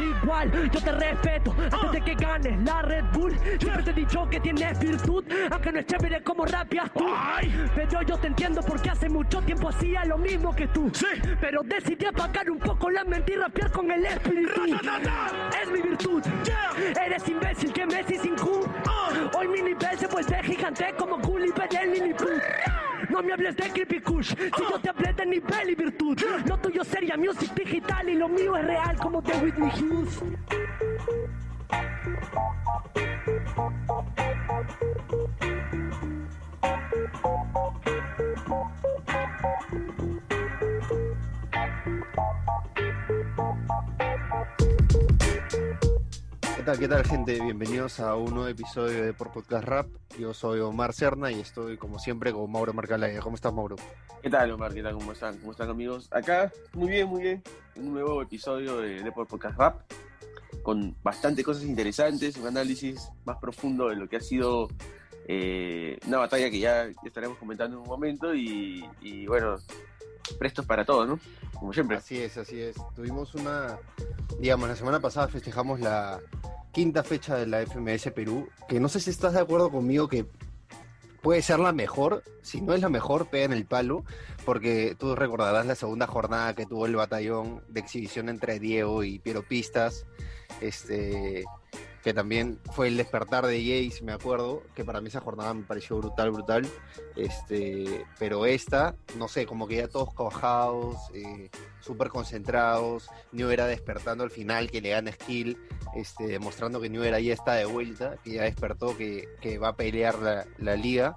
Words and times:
Igual, 0.00 0.70
yo 0.70 0.80
te 0.80 0.92
respeto 0.92 1.54
antes 1.58 1.92
de 1.92 2.00
que 2.02 2.14
ganes 2.14 2.62
la 2.64 2.82
Red 2.82 3.04
Bull. 3.12 3.36
Siempre 3.58 3.82
te 3.82 3.90
he 3.90 3.94
dicho 3.94 4.28
que 4.28 4.40
tienes 4.40 4.78
virtud, 4.78 5.24
aunque 5.50 5.72
no 5.72 5.78
es 5.80 5.86
chévere 5.86 6.22
como 6.22 6.44
rapias 6.44 6.90
tú. 6.92 7.06
Pero 7.74 8.02
yo 8.02 8.16
te 8.18 8.28
entiendo 8.28 8.60
porque 8.62 8.90
hace 8.90 9.08
mucho 9.08 9.40
tiempo 9.42 9.68
hacía 9.68 10.04
lo 10.04 10.18
mismo 10.18 10.54
que 10.54 10.68
tú. 10.68 10.92
Pero 11.40 11.62
decidí 11.64 12.06
apagar 12.06 12.50
un 12.50 12.58
poco 12.58 12.90
la 12.90 13.04
mente 13.04 13.32
y 13.32 13.36
rapear 13.36 13.72
con 13.72 13.90
el 13.90 14.04
espíritu. 14.04 14.64
Es 15.60 15.70
mi 15.70 15.82
virtud. 15.82 16.22
Eres 17.04 17.28
imbécil 17.28 17.72
que 17.72 17.86
Messi 17.86 18.18
sin 18.18 18.36
Q. 18.36 18.64
Hoy 19.36 19.48
mi 19.48 19.62
nivel 19.62 19.98
se 19.98 20.06
vuelve 20.06 20.42
gigante 20.42 20.94
como 20.98 21.18
Gulliver 21.18 21.68
el 21.80 21.92
Lilliput. 21.92 22.42
No 23.10 23.22
me 23.22 23.32
hables 23.32 23.56
de 23.56 23.68
Creepy 23.70 24.00
Kush, 24.00 24.28
si 24.28 24.62
yo 24.70 24.78
te 24.78 24.88
hablé 24.88 25.12
de 25.12 25.26
nivel 25.26 25.70
y 25.70 25.74
virtud. 25.74 26.16
Lo 26.46 26.56
tuyo 26.58 26.84
sería 26.84 27.16
music 27.16 27.52
digital 27.54 28.08
y 28.08 28.14
lo 28.14 28.28
mío 28.28 28.56
es 28.56 28.64
real 28.64 28.96
como 28.98 29.20
de 29.20 29.32
Whitney 29.32 29.70
Hughes. 29.80 30.22
Qué 46.78 46.86
tal, 46.86 47.04
gente? 47.04 47.40
Bienvenidos 47.42 47.98
a 47.98 48.14
un 48.14 48.32
nuevo 48.32 48.46
episodio 48.46 49.04
de 49.04 49.12
Por 49.12 49.32
Podcast 49.32 49.64
Rap. 49.64 49.88
Yo 50.18 50.32
soy 50.32 50.60
Omar 50.60 50.92
Serna 50.92 51.32
y 51.32 51.40
estoy, 51.40 51.76
como 51.76 51.98
siempre, 51.98 52.32
con 52.32 52.50
Mauro 52.50 52.72
Marcalaya. 52.72 53.20
¿Cómo 53.20 53.34
estás, 53.34 53.52
Mauro? 53.52 53.74
¿Qué 54.22 54.30
tal, 54.30 54.52
Omar? 54.52 54.72
¿Qué 54.72 54.80
tal? 54.80 54.94
¿Cómo 54.94 55.10
están? 55.10 55.36
¿Cómo 55.38 55.50
están, 55.50 55.68
amigos? 55.68 56.08
Acá, 56.12 56.52
muy 56.74 56.88
bien, 56.88 57.08
muy 57.08 57.22
bien. 57.22 57.42
Un 57.74 57.92
nuevo 57.92 58.22
episodio 58.22 58.78
de, 58.78 59.02
de 59.02 59.12
Por 59.12 59.26
Podcast 59.26 59.58
Rap 59.58 59.80
con 60.62 60.94
bastante 61.02 61.42
cosas 61.42 61.64
interesantes, 61.64 62.36
un 62.36 62.46
análisis 62.46 63.10
más 63.24 63.38
profundo 63.38 63.88
de 63.88 63.96
lo 63.96 64.08
que 64.08 64.18
ha 64.18 64.20
sido 64.20 64.68
eh, 65.26 65.98
una 66.06 66.18
batalla 66.18 66.50
que 66.50 66.60
ya 66.60 66.88
estaremos 67.04 67.36
comentando 67.38 67.78
en 67.78 67.82
un 67.82 67.88
momento 67.88 68.32
y 68.32 69.26
bueno, 69.26 69.56
prestos 70.38 70.66
para 70.66 70.84
todo, 70.84 71.06
¿no? 71.06 71.18
Como 71.60 71.74
siempre. 71.74 71.98
Así 71.98 72.18
es, 72.18 72.38
así 72.38 72.60
es. 72.60 72.76
Tuvimos 72.96 73.34
una, 73.34 73.78
digamos, 74.40 74.68
la 74.68 74.76
semana 74.76 74.98
pasada 74.98 75.28
festejamos 75.28 75.78
la 75.78 76.18
quinta 76.72 77.04
fecha 77.04 77.36
de 77.36 77.46
la 77.46 77.60
FMS 77.60 78.10
Perú, 78.12 78.48
que 78.66 78.80
no 78.80 78.88
sé 78.88 78.98
si 78.98 79.10
estás 79.10 79.34
de 79.34 79.40
acuerdo 79.40 79.70
conmigo 79.70 80.08
que 80.08 80.26
puede 81.20 81.42
ser 81.42 81.58
la 81.58 81.72
mejor, 81.72 82.22
si 82.40 82.62
no 82.62 82.72
es 82.72 82.80
la 82.80 82.88
mejor, 82.88 83.28
pega 83.28 83.44
en 83.44 83.52
el 83.52 83.66
palo, 83.66 84.04
porque 84.46 84.96
tú 84.98 85.14
recordarás 85.14 85.66
la 85.66 85.74
segunda 85.74 86.06
jornada 86.06 86.54
que 86.54 86.64
tuvo 86.64 86.86
el 86.86 86.96
batallón 86.96 87.62
de 87.68 87.80
exhibición 87.80 88.30
entre 88.30 88.58
Diego 88.58 89.04
y 89.04 89.18
Piero 89.18 89.42
Pistas, 89.42 90.06
este, 90.62 91.44
que 92.02 92.14
también 92.14 92.58
fue 92.72 92.88
el 92.88 92.96
despertar 92.96 93.46
de 93.46 93.60
Jace, 93.60 94.02
me 94.02 94.12
acuerdo, 94.12 94.62
que 94.74 94.84
para 94.84 95.00
mí 95.00 95.08
esa 95.08 95.20
jornada 95.20 95.52
me 95.52 95.64
pareció 95.64 95.98
brutal, 95.98 96.30
brutal, 96.30 96.68
este, 97.16 98.06
pero 98.18 98.46
esta, 98.46 98.96
no 99.16 99.28
sé, 99.28 99.46
como 99.46 99.68
que 99.68 99.76
ya 99.76 99.88
todos 99.88 100.12
cojados, 100.14 100.96
eh, 101.14 101.50
súper 101.80 102.08
concentrados, 102.08 103.08
New 103.32 103.50
era 103.50 103.66
despertando 103.66 104.24
al 104.24 104.30
final, 104.30 104.70
que 104.70 104.80
le 104.80 104.90
gana 104.90 105.12
skill, 105.12 105.58
este, 105.94 106.26
demostrando 106.26 106.80
que 106.80 106.88
New 106.88 107.02
era 107.02 107.20
ya 107.20 107.34
está 107.34 107.54
de 107.54 107.66
vuelta, 107.66 108.16
que 108.24 108.32
ya 108.32 108.42
despertó, 108.42 108.96
que, 108.96 109.28
que 109.40 109.58
va 109.58 109.68
a 109.68 109.76
pelear 109.76 110.18
la, 110.18 110.46
la 110.58 110.76
liga. 110.76 111.16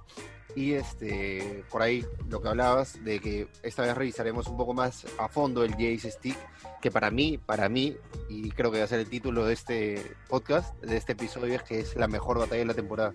Y 0.56 0.74
este, 0.74 1.64
por 1.70 1.82
ahí 1.82 2.04
lo 2.28 2.40
que 2.40 2.48
hablabas 2.48 3.02
de 3.04 3.18
que 3.18 3.48
esta 3.62 3.82
vez 3.82 3.96
revisaremos 3.96 4.46
un 4.46 4.56
poco 4.56 4.72
más 4.72 5.06
a 5.18 5.28
fondo 5.28 5.64
el 5.64 5.72
Jace 5.72 6.10
Stick, 6.10 6.38
que 6.80 6.90
para 6.90 7.10
mí, 7.10 7.38
para 7.38 7.68
mí, 7.68 7.96
y 8.28 8.50
creo 8.50 8.70
que 8.70 8.78
va 8.78 8.84
a 8.84 8.88
ser 8.88 9.00
el 9.00 9.08
título 9.08 9.46
de 9.46 9.54
este 9.54 10.16
podcast, 10.28 10.80
de 10.82 10.96
este 10.96 11.12
episodio, 11.12 11.54
es 11.54 11.62
que 11.62 11.80
es 11.80 11.96
la 11.96 12.06
mejor 12.06 12.38
batalla 12.38 12.60
de 12.60 12.66
la 12.66 12.74
temporada. 12.74 13.12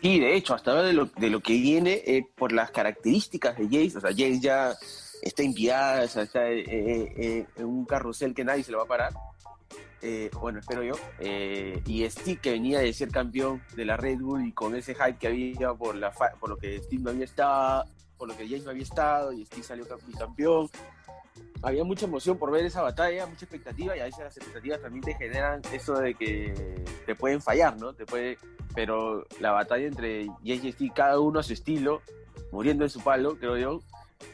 Sí, 0.00 0.18
de 0.18 0.34
hecho, 0.34 0.54
hasta 0.54 0.70
ahora 0.70 0.84
de 0.84 0.94
lo, 0.94 1.06
de 1.06 1.28
lo 1.28 1.40
que 1.40 1.52
viene, 1.52 2.02
eh, 2.06 2.26
por 2.34 2.52
las 2.52 2.70
características 2.70 3.58
de 3.58 3.64
Jace, 3.64 3.98
o 3.98 4.00
sea, 4.00 4.10
Jace 4.10 4.40
ya 4.40 4.74
está 5.20 5.42
inspirada, 5.42 6.04
o 6.04 6.08
sea, 6.08 6.22
está 6.22 6.50
eh, 6.50 6.64
eh, 6.66 7.46
en 7.56 7.64
un 7.66 7.84
carrusel 7.84 8.34
que 8.34 8.44
nadie 8.44 8.64
se 8.64 8.72
lo 8.72 8.78
va 8.78 8.84
a 8.84 8.88
parar. 8.88 9.12
Eh, 10.02 10.30
bueno, 10.40 10.60
espero 10.60 10.82
yo. 10.82 10.94
Eh, 11.18 11.82
y 11.86 12.08
Stick, 12.08 12.40
que 12.40 12.52
venía 12.52 12.80
de 12.80 12.92
ser 12.92 13.10
campeón 13.10 13.62
de 13.74 13.84
la 13.84 13.96
Red 13.96 14.18
Bull 14.18 14.46
y 14.46 14.52
con 14.52 14.74
ese 14.74 14.94
hype 14.94 15.18
que 15.18 15.26
había 15.26 15.74
por, 15.74 15.94
la 15.94 16.10
por 16.12 16.48
lo 16.48 16.56
que 16.56 16.78
Steve 16.78 17.02
no 17.02 17.10
había 17.10 17.24
estado, 17.24 17.84
por 18.16 18.28
lo 18.28 18.36
que 18.36 18.46
James 18.46 18.64
no 18.64 18.70
había 18.70 18.82
estado 18.82 19.32
y 19.32 19.44
Stick 19.44 19.64
salió 19.64 19.86
campeón. 20.18 20.68
Había 21.62 21.84
mucha 21.84 22.06
emoción 22.06 22.38
por 22.38 22.50
ver 22.50 22.64
esa 22.64 22.80
batalla, 22.80 23.26
mucha 23.26 23.44
expectativa 23.44 23.94
y 23.94 24.00
a 24.00 24.04
veces 24.04 24.24
las 24.24 24.36
expectativas 24.36 24.80
también 24.80 25.04
te 25.04 25.14
generan 25.14 25.60
eso 25.72 25.94
de 25.94 26.14
que 26.14 26.84
te 27.04 27.14
pueden 27.14 27.42
fallar, 27.42 27.78
¿no? 27.78 27.92
Te 27.92 28.06
puede, 28.06 28.38
pero 28.74 29.26
la 29.40 29.52
batalla 29.52 29.86
entre 29.86 30.26
James 30.42 30.64
y 30.64 30.72
Stick, 30.72 30.94
cada 30.94 31.20
uno 31.20 31.40
a 31.40 31.42
su 31.42 31.52
estilo, 31.52 32.00
muriendo 32.50 32.84
en 32.84 32.90
su 32.90 33.00
palo, 33.00 33.36
creo 33.36 33.58
yo, 33.58 33.80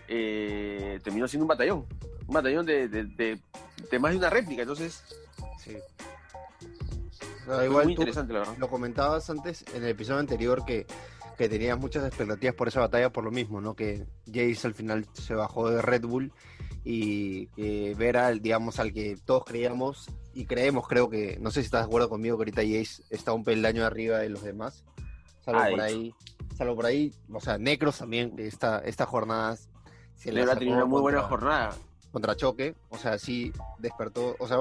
eh, 0.06 1.00
terminó 1.02 1.26
siendo 1.26 1.44
un 1.44 1.48
batallón. 1.48 1.86
Un 2.28 2.34
batallón 2.34 2.66
de, 2.66 2.88
de, 2.88 3.04
de, 3.04 3.40
de 3.90 3.98
más 3.98 4.12
de 4.12 4.18
una 4.18 4.30
réplica. 4.30 4.62
Entonces, 4.62 5.02
Sí. 5.66 5.76
O 7.48 7.54
sea, 7.54 7.64
igual 7.64 7.86
muy 7.86 7.94
tú 7.94 8.02
interesante, 8.02 8.32
la 8.32 8.40
verdad. 8.40 8.56
lo 8.58 8.68
comentabas 8.68 9.28
antes 9.30 9.64
en 9.74 9.82
el 9.82 9.90
episodio 9.90 10.20
anterior 10.20 10.64
que, 10.64 10.86
que 11.36 11.48
tenías 11.48 11.78
muchas 11.78 12.04
expectativas 12.04 12.54
por 12.54 12.68
esa 12.68 12.80
batalla 12.80 13.10
por 13.10 13.24
lo 13.24 13.30
mismo, 13.30 13.60
¿no? 13.60 13.74
Que 13.74 14.06
Jace 14.26 14.66
al 14.66 14.74
final 14.74 15.06
se 15.12 15.34
bajó 15.34 15.70
de 15.70 15.82
Red 15.82 16.02
Bull 16.02 16.32
y 16.84 17.48
que 17.48 17.94
ver 17.96 18.16
al, 18.16 18.40
digamos, 18.40 18.78
al 18.78 18.92
que 18.92 19.16
todos 19.24 19.44
creíamos 19.44 20.08
y 20.34 20.46
creemos, 20.46 20.86
creo 20.86 21.08
que, 21.08 21.38
no 21.40 21.50
sé 21.50 21.62
si 21.62 21.66
estás 21.66 21.82
de 21.82 21.86
acuerdo 21.86 22.08
conmigo, 22.08 22.36
que 22.36 22.42
ahorita 22.42 22.62
Jace 22.62 23.02
está 23.10 23.32
un 23.32 23.42
peldaño 23.42 23.84
arriba 23.84 24.18
de 24.18 24.28
los 24.28 24.42
demás. 24.42 24.84
Salvo 25.44 25.60
Ah, 25.60 25.68
por 25.70 25.80
ahí, 25.80 26.14
salvo 26.56 26.76
por 26.76 26.86
ahí, 26.86 27.12
o 27.32 27.40
sea, 27.40 27.58
Necros 27.58 27.98
también, 27.98 28.36
que 28.36 28.46
esta, 28.46 28.78
esta 28.80 29.06
jornada 29.06 29.56
se 30.14 30.32
Leo 30.32 30.50
ha 30.50 30.56
tenido 30.56 30.76
una 30.76 30.86
muy 30.86 31.00
buena 31.00 31.22
jornada. 31.22 31.74
Contra 32.16 32.34
Choque, 32.34 32.74
o 32.88 32.96
sea, 32.96 33.18
sí 33.18 33.52
despertó, 33.78 34.36
o 34.38 34.48
sea, 34.48 34.56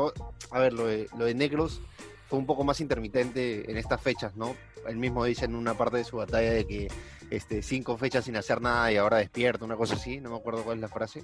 a 0.51 0.59
ver, 0.59 0.73
lo 0.73 0.87
de, 0.87 1.07
lo 1.17 1.23
de 1.23 1.33
Necros 1.33 1.79
fue 2.27 2.37
un 2.37 2.45
poco 2.45 2.65
más 2.65 2.81
intermitente 2.81 3.71
en 3.71 3.77
estas 3.77 4.01
fechas, 4.01 4.35
¿no? 4.35 4.57
Él 4.85 4.97
mismo 4.97 5.23
dice 5.23 5.45
en 5.45 5.55
una 5.55 5.73
parte 5.73 5.95
de 5.95 6.03
su 6.03 6.17
batalla 6.17 6.51
de 6.51 6.67
que 6.67 6.89
este, 7.29 7.61
cinco 7.61 7.97
fechas 7.97 8.25
sin 8.25 8.35
hacer 8.37 8.61
nada 8.61 8.91
y 8.91 8.97
ahora 8.97 9.17
despierta, 9.17 9.65
una 9.65 9.75
cosa 9.75 9.95
así, 9.95 10.19
no 10.19 10.29
me 10.29 10.37
acuerdo 10.37 10.63
cuál 10.63 10.77
es 10.77 10.81
la 10.81 10.87
frase, 10.87 11.23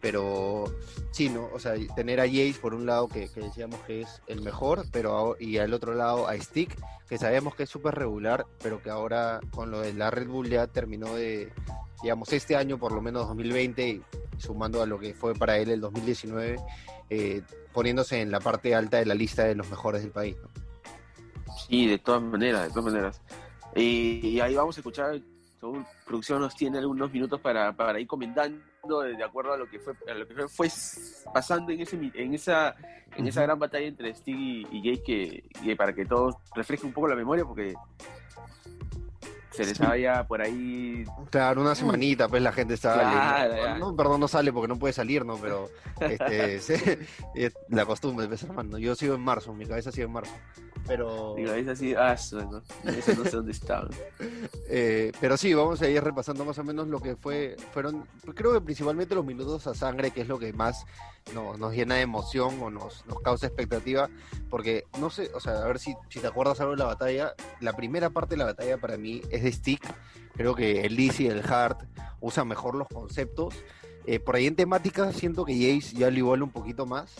pero 0.00 0.64
sí, 1.10 1.28
¿no? 1.28 1.48
O 1.52 1.58
sea, 1.58 1.74
tener 1.94 2.20
a 2.20 2.26
Jace 2.26 2.56
por 2.60 2.74
un 2.74 2.86
lado 2.86 3.08
que, 3.08 3.28
decíamos 3.28 3.80
que 3.80 4.02
es 4.02 4.22
el 4.26 4.40
mejor, 4.42 4.86
pero 4.92 5.36
y 5.38 5.58
al 5.58 5.74
otro 5.74 5.94
lado 5.94 6.28
a 6.28 6.36
Stick, 6.36 6.76
que 7.08 7.18
sabemos 7.18 7.54
que 7.54 7.64
es 7.64 7.70
súper 7.70 7.94
regular, 7.94 8.46
pero 8.62 8.82
que 8.82 8.90
ahora 8.90 9.40
con 9.50 9.70
lo 9.70 9.80
de 9.80 9.92
la 9.92 10.10
Red 10.10 10.28
Bull 10.28 10.48
ya 10.48 10.66
terminó 10.66 11.14
de, 11.14 11.52
digamos, 12.02 12.32
este 12.32 12.56
año, 12.56 12.78
por 12.78 12.92
lo 12.92 13.02
menos 13.02 13.26
2020, 13.28 13.88
y 13.88 14.02
sumando 14.38 14.82
a 14.82 14.86
lo 14.86 14.98
que 14.98 15.14
fue 15.14 15.34
para 15.34 15.58
él 15.58 15.70
el 15.70 15.80
2019, 15.80 16.58
eh, 17.10 17.42
poniéndose 17.72 18.20
en 18.20 18.30
la 18.30 18.40
parte 18.40 18.74
alta 18.74 18.98
de 18.98 19.06
la 19.06 19.14
lista 19.14 19.44
de 19.44 19.54
los 19.54 19.68
mejores 19.68 20.02
del 20.02 20.12
país. 20.12 20.36
¿no? 20.40 20.48
Sí, 21.68 21.86
de 21.86 21.98
todas 21.98 22.22
maneras, 22.22 22.62
de 22.62 22.68
todas 22.68 22.84
maneras. 22.84 23.20
Y, 23.74 24.26
y 24.26 24.40
ahí 24.40 24.54
vamos 24.54 24.76
a 24.76 24.80
escuchar, 24.80 25.20
según 25.60 25.86
producción 26.06 26.40
nos 26.40 26.56
tiene 26.56 26.78
algunos 26.78 27.12
minutos 27.12 27.38
para, 27.40 27.72
para 27.72 28.00
ir 28.00 28.06
comentando 28.06 28.58
de, 29.02 29.22
acuerdo 29.22 29.52
a 29.52 29.58
lo 29.58 29.68
que 29.68 29.78
fue 29.78 29.92
a 30.08 30.14
lo 30.14 30.26
que 30.26 30.34
fue, 30.34 30.48
fue 30.48 30.68
pasando 31.34 31.70
en 31.70 31.80
ese 31.80 31.96
en 32.14 32.34
esa 32.34 32.74
en 33.14 33.26
esa 33.26 33.42
gran 33.42 33.58
batalla 33.58 33.86
entre 33.86 34.14
Stig 34.14 34.36
y, 34.36 34.66
y 34.72 34.82
Jace 34.82 35.02
que, 35.02 35.44
que 35.62 35.76
para 35.76 35.92
que 35.92 36.06
todos 36.06 36.36
refresquen 36.54 36.88
un 36.88 36.94
poco 36.94 37.08
la 37.08 37.14
memoria 37.14 37.44
porque 37.44 37.74
se 39.52 39.64
les 39.64 39.78
vaya 39.78 40.24
por 40.26 40.40
ahí 40.40 41.04
Claro, 41.30 41.60
una 41.60 41.74
semanita, 41.74 42.28
pues 42.28 42.42
la 42.42 42.52
gente 42.52 42.74
está... 42.74 42.94
Claro, 42.94 43.56
ya. 43.56 43.78
no, 43.78 43.96
perdón, 43.96 44.20
no 44.20 44.28
sale 44.28 44.52
porque 44.52 44.68
no 44.68 44.78
puede 44.78 44.92
salir, 44.92 45.24
¿no? 45.24 45.36
Pero 45.36 45.68
este, 46.00 46.60
se- 46.60 46.98
es 47.34 47.52
la 47.68 47.84
costumbre, 47.86 48.26
pues, 48.28 48.42
hermano. 48.44 48.78
Yo 48.78 48.94
sigo 48.94 49.14
en 49.14 49.20
marzo, 49.22 49.52
mi 49.52 49.66
cabeza 49.66 49.90
sigue 49.90 50.04
en 50.04 50.12
marzo. 50.12 50.32
Pero... 50.86 51.34
digo, 51.36 51.52
es 51.52 51.68
así, 51.68 51.94
ah, 51.94 52.16
su- 52.16 52.36
¿no? 52.40 52.62
Eso 52.90 53.14
no 53.16 53.24
sé 53.24 53.30
dónde 53.36 53.52
está. 53.52 53.82
¿no? 53.82 53.88
Eh, 54.72 55.10
pero 55.20 55.36
sí, 55.36 55.52
vamos 55.52 55.82
a 55.82 55.88
ir 55.88 56.02
repasando 56.02 56.44
más 56.44 56.56
o 56.58 56.62
menos 56.64 56.86
lo 56.86 57.00
que 57.00 57.16
fue, 57.16 57.56
fueron, 57.72 58.06
creo 58.36 58.52
que 58.52 58.60
principalmente 58.60 59.16
los 59.16 59.24
minutos 59.24 59.66
a 59.66 59.74
sangre, 59.74 60.12
que 60.12 60.20
es 60.20 60.28
lo 60.28 60.38
que 60.38 60.52
más 60.52 60.84
no- 61.34 61.56
nos 61.56 61.72
llena 61.74 61.96
de 61.96 62.02
emoción 62.02 62.60
o 62.62 62.70
nos, 62.70 63.04
nos 63.06 63.20
causa 63.20 63.46
expectativa, 63.46 64.08
porque 64.48 64.84
no 64.98 65.10
sé, 65.10 65.30
o 65.34 65.40
sea, 65.40 65.62
a 65.62 65.66
ver 65.66 65.78
si, 65.78 65.94
si 66.08 66.20
te 66.20 66.26
acuerdas 66.26 66.60
algo 66.60 66.72
de 66.72 66.78
la 66.78 66.86
batalla, 66.86 67.34
la 67.60 67.72
primera 67.74 68.10
parte 68.10 68.34
de 68.34 68.38
la 68.38 68.44
batalla 68.46 68.78
para 68.78 68.96
mí 68.96 69.22
es 69.30 69.42
de 69.42 69.52
Stick, 69.52 69.82
creo 70.34 70.54
que 70.54 70.82
el 70.82 70.98
Easy 70.98 71.24
y 71.24 71.28
el 71.28 71.44
Hard 71.50 71.76
usan 72.20 72.48
mejor 72.48 72.74
los 72.74 72.88
conceptos, 72.88 73.54
Eh, 74.06 74.18
por 74.18 74.34
ahí 74.34 74.46
en 74.46 74.56
temática 74.56 75.12
siento 75.12 75.44
que 75.44 75.52
Jace 75.52 75.94
ya 75.94 76.10
lo 76.10 76.16
iguala 76.16 76.42
un 76.42 76.50
poquito 76.50 76.86
más, 76.86 77.14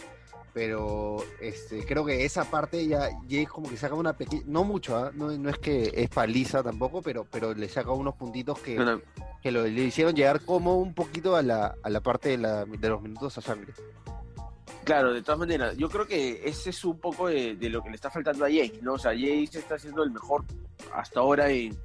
pero 0.52 1.23
este, 1.41 1.85
creo 1.85 2.05
que 2.05 2.25
esa 2.25 2.44
parte 2.44 2.87
ya 2.87 3.11
Jace 3.25 3.47
como 3.47 3.69
que 3.69 3.76
saca 3.76 3.94
una 3.94 4.14
pequeña, 4.17 4.43
no 4.47 4.64
mucho, 4.64 4.97
¿ah? 4.97 5.11
no, 5.14 5.31
no 5.31 5.49
es 5.49 5.58
que 5.58 5.93
es 5.94 6.08
paliza 6.08 6.62
tampoco, 6.62 7.02
pero, 7.02 7.26
pero 7.31 7.55
le 7.55 7.69
saca 7.69 7.93
unos 7.93 8.14
puntitos 8.14 8.58
que, 8.61 9.00
que 9.43 9.50
lo, 9.50 9.64
le 9.64 9.82
hicieron 9.82 10.14
llegar 10.14 10.41
como 10.44 10.79
un 10.79 10.94
poquito 10.94 11.37
a 11.37 11.43
la, 11.43 11.75
a 11.82 11.91
la 11.91 12.00
parte 12.00 12.31
de, 12.31 12.38
la, 12.38 12.64
de 12.64 12.88
los 12.88 13.02
minutos 13.02 13.37
a 13.38 13.41
sangre. 13.41 13.73
claro, 14.85 15.12
de 15.12 15.23
todas 15.23 15.38
maneras, 15.38 15.76
yo 15.76 15.88
creo 15.88 16.06
que 16.06 16.43
ese 16.44 16.70
es 16.70 16.85
un 16.85 16.99
poco 16.99 17.29
de, 17.29 17.56
lo 17.61 17.82
que 17.82 17.91
le 17.91 17.94
está 17.94 18.11
faltando 18.11 18.44
a 18.44 18.49
Jace, 18.49 18.81
¿no? 18.82 18.94
O 18.94 18.99
sea, 18.99 19.12
Jace 19.12 19.58
está 19.58 19.79
siendo 19.79 20.02
el 20.02 20.11
mejor 20.11 20.44
hasta 20.93 21.20
ahora 21.20 21.50
en, 21.50 21.76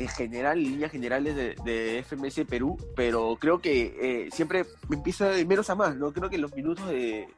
en 0.00 0.08
general, 0.08 0.58
en 0.58 0.64
líneas 0.64 0.92
generales 0.92 1.36
de, 1.36 2.04
FMS 2.06 2.46
Perú, 2.46 2.76
pero 2.96 3.36
creo 3.38 3.60
que 3.60 3.96
eh, 4.00 4.30
siempre 4.32 4.64
empieza 4.90 5.28
de 5.28 5.44
menos 5.44 5.68
a 5.70 5.74
más, 5.74 5.96
¿no? 5.96 6.12
Creo 6.12 6.30
que 6.30 6.38
los 6.38 6.54
minutos 6.54 6.88
de 6.88 7.28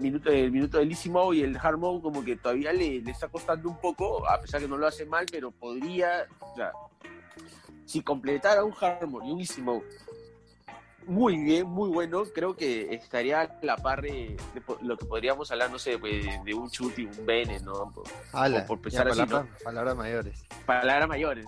minuto, 0.00 0.30
el 0.30 0.50
minuto 0.50 0.78
del 0.78 0.90
Easy 0.90 1.08
Mode 1.08 1.36
y 1.36 1.42
el 1.42 1.56
Hard 1.56 1.78
Mode 1.78 2.02
como 2.02 2.24
que 2.24 2.36
todavía 2.36 2.72
le, 2.72 2.98
está 2.98 3.28
costando 3.28 3.68
un 3.68 3.78
poco, 3.78 4.28
a 4.28 4.40
pesar 4.40 4.60
que 4.60 4.68
no 4.68 4.76
lo 4.76 4.86
hace 4.86 5.06
mal, 5.06 5.26
pero 5.30 5.50
podría, 5.50 6.26
o 6.40 6.54
sea, 6.56 6.72
si 7.84 8.02
completara 8.02 8.64
un 8.64 8.74
Hard 8.78 9.06
Mode 9.06 9.26
y 9.26 9.32
un 9.32 9.40
Easy 9.40 9.62
Mode 9.62 9.84
muy 11.06 11.36
bien, 11.38 11.66
muy 11.66 11.88
bueno. 11.90 12.24
Creo 12.32 12.54
que 12.54 12.94
estaría 12.94 13.40
a 13.40 13.58
la 13.62 13.76
par 13.76 14.02
de, 14.02 14.36
lo 14.82 14.96
que 14.96 15.06
podríamos 15.06 15.50
hablar, 15.50 15.70
no 15.70 15.78
sé, 15.78 15.98
pues, 15.98 16.24
de, 16.44 16.54
un 16.54 16.70
Chuti, 16.70 17.04
un 17.04 17.26
Bene, 17.26 17.58
¿no? 17.60 17.92
Por, 17.92 18.04
por 18.66 18.80
pensar 18.80 19.08
así, 19.08 19.22
Palabras 19.64 19.96
mayores. 19.96 20.44
Palabras 20.66 21.08
mayores. 21.08 21.46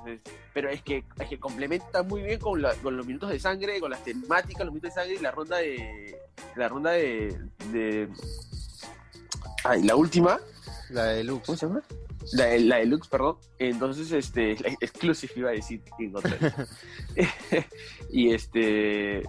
pero 0.53 0.69
es 0.69 0.83
que, 0.83 1.05
es 1.19 1.29
que 1.29 1.39
complementa 1.39 2.03
muy 2.03 2.23
bien 2.23 2.41
con, 2.41 2.63
con 2.83 2.97
los 2.97 3.07
minutos 3.07 3.31
de 3.31 3.39
sangre, 3.39 3.79
con 3.81 3.91
las 3.91 4.03
temáticas, 4.03 4.65
los 4.65 4.75
minutos 4.75 4.95
de 4.95 5.01
sangre 5.01 5.15
y 5.15 5.23
la 5.23 5.31
ronda 5.31 5.59
de. 5.59 6.19
La 6.57 6.69
ronda 6.69 6.93
de. 6.93 7.39
de 7.73 8.09
ay, 9.65 9.83
la 9.83 9.97
última. 9.97 10.39
La 10.91 11.05
de 11.07 11.25
Lux. 11.25 11.47
¿Cómo 11.47 11.57
se 11.57 11.67
llama? 11.67 11.83
La, 12.33 12.57
la 12.59 12.77
de 12.77 12.87
Lux, 12.87 13.09
perdón. 13.09 13.39
Entonces, 13.59 14.13
este, 14.13 14.57
la 14.61 14.69
exclusive 14.81 15.33
iba 15.37 15.51
a 15.51 15.53
decir. 15.53 15.83
y 18.11 18.33
este 18.33 19.23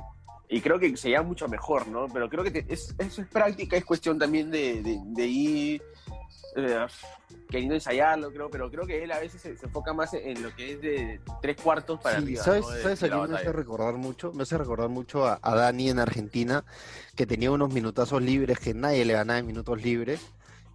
y 0.54 0.62
creo 0.62 0.78
que 0.78 0.96
sería 0.98 1.24
mucho 1.24 1.48
mejor, 1.48 1.88
¿no? 1.88 2.08
Pero 2.08 2.30
creo 2.30 2.44
que 2.44 2.64
es, 2.70 2.94
eso 3.00 3.22
es 3.24 3.28
práctica, 3.28 3.76
es 3.76 3.84
cuestión 3.84 4.20
también 4.20 4.52
de, 4.52 4.84
de, 4.84 5.26
ir 5.26 5.82
eh, 6.56 6.85
queriendo 7.50 7.75
ensayarlo, 7.75 8.31
creo, 8.31 8.50
pero 8.50 8.69
creo 8.69 8.85
que 8.85 9.03
él 9.03 9.12
a 9.12 9.19
veces 9.19 9.41
se, 9.41 9.50
enfoca 9.50 9.94
más 9.94 10.13
en 10.13 10.41
lo 10.41 10.56
que 10.56 10.74
es 10.74 10.81
de 10.81 11.19
tres 11.41 11.57
cuartos 11.62 12.00
para 12.00 12.21
sí, 12.21 12.35
¿Sabes, 12.35 12.65
¿sabes 12.81 13.03
a 13.03 13.09
quién 13.09 13.31
me 13.31 13.38
hace 13.38 13.51
recordar 13.51 13.95
mucho? 13.95 14.31
Me 14.33 14.44
hace 14.44 14.57
recordar 14.57 14.89
mucho 14.89 15.25
a, 15.25 15.39
a, 15.41 15.56
Dani 15.56 15.89
en 15.89 16.00
Argentina, 16.00 16.63
que 17.15 17.25
tenía 17.25 17.51
unos 17.51 17.74
minutazos 17.74 18.21
libres 18.21 18.59
que 18.59 18.74
nadie 18.74 19.06
le 19.06 19.13
ganaba 19.13 19.39
en 19.39 19.47
minutos 19.47 19.81
libres 19.81 20.21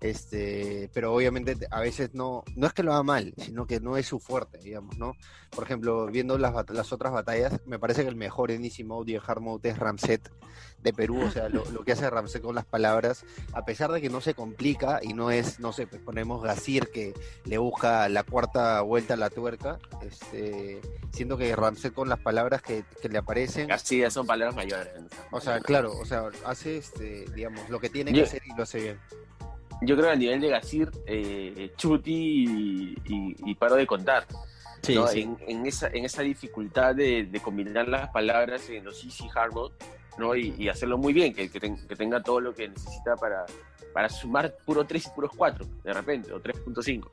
este, 0.00 0.88
pero 0.94 1.12
obviamente 1.12 1.56
a 1.70 1.81
veces 1.81 2.14
no, 2.14 2.44
no 2.55 2.66
es 2.69 2.72
que 2.72 2.84
lo 2.84 2.93
haga 2.93 3.02
mal, 3.02 3.34
sino 3.37 3.66
que 3.66 3.81
no 3.81 3.96
es 3.96 4.06
su 4.06 4.20
fuerte, 4.20 4.58
digamos, 4.58 4.96
¿no? 4.96 5.16
Por 5.50 5.64
ejemplo, 5.64 6.06
viendo 6.06 6.38
las, 6.38 6.55
las 6.70 6.93
otras 6.93 7.12
batallas, 7.12 7.60
me 7.66 7.81
parece 7.81 8.02
que 8.02 8.08
el 8.08 8.16
mejor 8.16 8.52
en 8.52 8.64
Easy 8.64 8.84
Mode 8.84 9.12
y 9.12 9.14
en 9.16 9.22
Hard 9.26 9.40
Mode 9.40 9.69
es 9.70 9.78
Ramset 9.78 10.31
de 10.83 10.93
Perú, 10.93 11.23
o 11.23 11.31
sea, 11.31 11.49
lo, 11.49 11.65
que 11.85 11.93
hace 11.93 12.09
Ramset 12.09 12.43
con 12.43 12.55
las 12.55 12.65
palabras, 12.65 13.25
a 13.53 13.65
pesar 13.65 13.91
de 13.91 14.01
que 14.01 14.11
no 14.11 14.21
se 14.21 14.35
complica 14.35 15.01
y 15.03 15.13
no 15.13 15.31
es, 15.31 15.59
no 15.61 15.73
sé, 15.73 15.87
pues 15.87 16.01
ponemos 16.01 16.43
Gazir 16.43 16.89
que 16.89 17.15
le 17.45 17.59
busca 17.59 18.09
la 18.09 18.23
cuarta 18.23 18.81
vuelta 18.83 19.15
a 19.15 19.17
la 19.17 19.31
tuerca, 19.31 19.79
este, 20.03 20.81
siento 21.13 21.37
que 21.37 21.55
Ramset 21.57 21.93
con 21.93 22.09
las 22.09 22.21
palabras 22.21 22.63
que, 22.63 22.85
le 23.09 23.19
aparecen... 23.19 23.73
Así 23.73 24.03
son 24.11 24.27
palabras 24.27 24.55
mayores. 24.55 24.93
O 25.31 25.41
sea, 25.41 25.61
claro, 25.61 25.93
o 25.99 26.05
sea, 26.05 26.25
hace, 26.45 26.77
este, 26.77 27.25
digamos, 27.35 27.69
lo 27.71 27.81
que 27.81 27.89
tiene 27.89 28.13
que 28.13 28.23
hacer 28.23 28.43
y 28.47 28.55
lo 28.57 28.63
hace 28.63 28.81
bien 28.81 28.99
yo 29.81 29.97
creo 29.97 30.09
que 30.09 30.13
a 30.13 30.17
nivel 30.17 30.41
de 30.41 30.49
Gasir, 30.49 30.91
eh, 31.07 31.73
Chuti 31.77 32.97
y, 33.05 33.55
paro 33.55 33.77
de 33.77 33.87
contar. 33.87 34.27
En, 34.87 35.67
esa, 35.67 35.89
en 35.89 36.05
esa 36.05 36.23
dificultad 36.23 36.95
de, 36.95 37.41
combinar 37.43 37.89
las 37.89 38.09
palabras 38.11 38.69
en 38.71 38.85
los 38.85 39.05
easy 39.05 39.29
hard 39.35 39.53
mode, 39.53 39.75
¿no? 40.19 40.35
Y, 40.35 40.69
hacerlo 40.69 40.99
muy 40.99 41.12
bien, 41.12 41.32
que, 41.35 41.49
que, 41.50 41.61
tenga 41.61 42.23
todo 42.23 42.41
lo 42.41 42.55
que 42.55 42.69
necesita 42.69 43.17
para, 43.17 43.47
para 43.93 44.09
sumar 44.09 44.55
puro 44.65 44.85
3 44.85 45.06
y 45.06 45.11
puros 45.11 45.31
4, 45.37 45.67
de 45.85 45.93
repente, 45.93 46.32
o 46.32 46.43
3.5. 46.43 47.11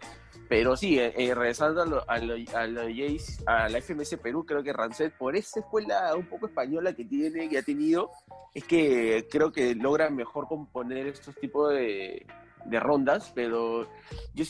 Pero 0.48 0.76
sí, 0.76 1.00
eh, 1.00 1.14
eh, 1.18 1.34
regresando 1.34 1.82
a, 1.82 1.86
lo, 1.86 2.10
a, 2.10 2.18
lo, 2.20 2.36
a, 2.54 3.64
a 3.64 3.70
la 3.70 3.82
FMS 3.82 4.18
Perú, 4.22 4.46
creo 4.46 4.64
que 4.64 4.74
Rancet, 4.74 5.14
por 5.18 5.36
esa 5.36 5.60
escuela 5.60 6.16
un 6.16 6.26
poco 6.26 6.48
española 6.48 6.94
que 6.94 7.06
tiene, 7.06 7.50
que 7.50 7.58
ha 7.58 7.64
tenido, 7.64 8.12
es 8.54 8.64
que 8.64 9.28
creo 9.30 9.52
que 9.52 9.74
logra 9.76 10.10
mejor 10.10 10.48
componer 10.48 11.08
estos 11.08 11.36
tipos 11.36 11.72
de, 11.72 12.26
de 12.66 12.80
rondas, 12.80 13.32
pero 13.34 13.88
yo, 14.34 14.46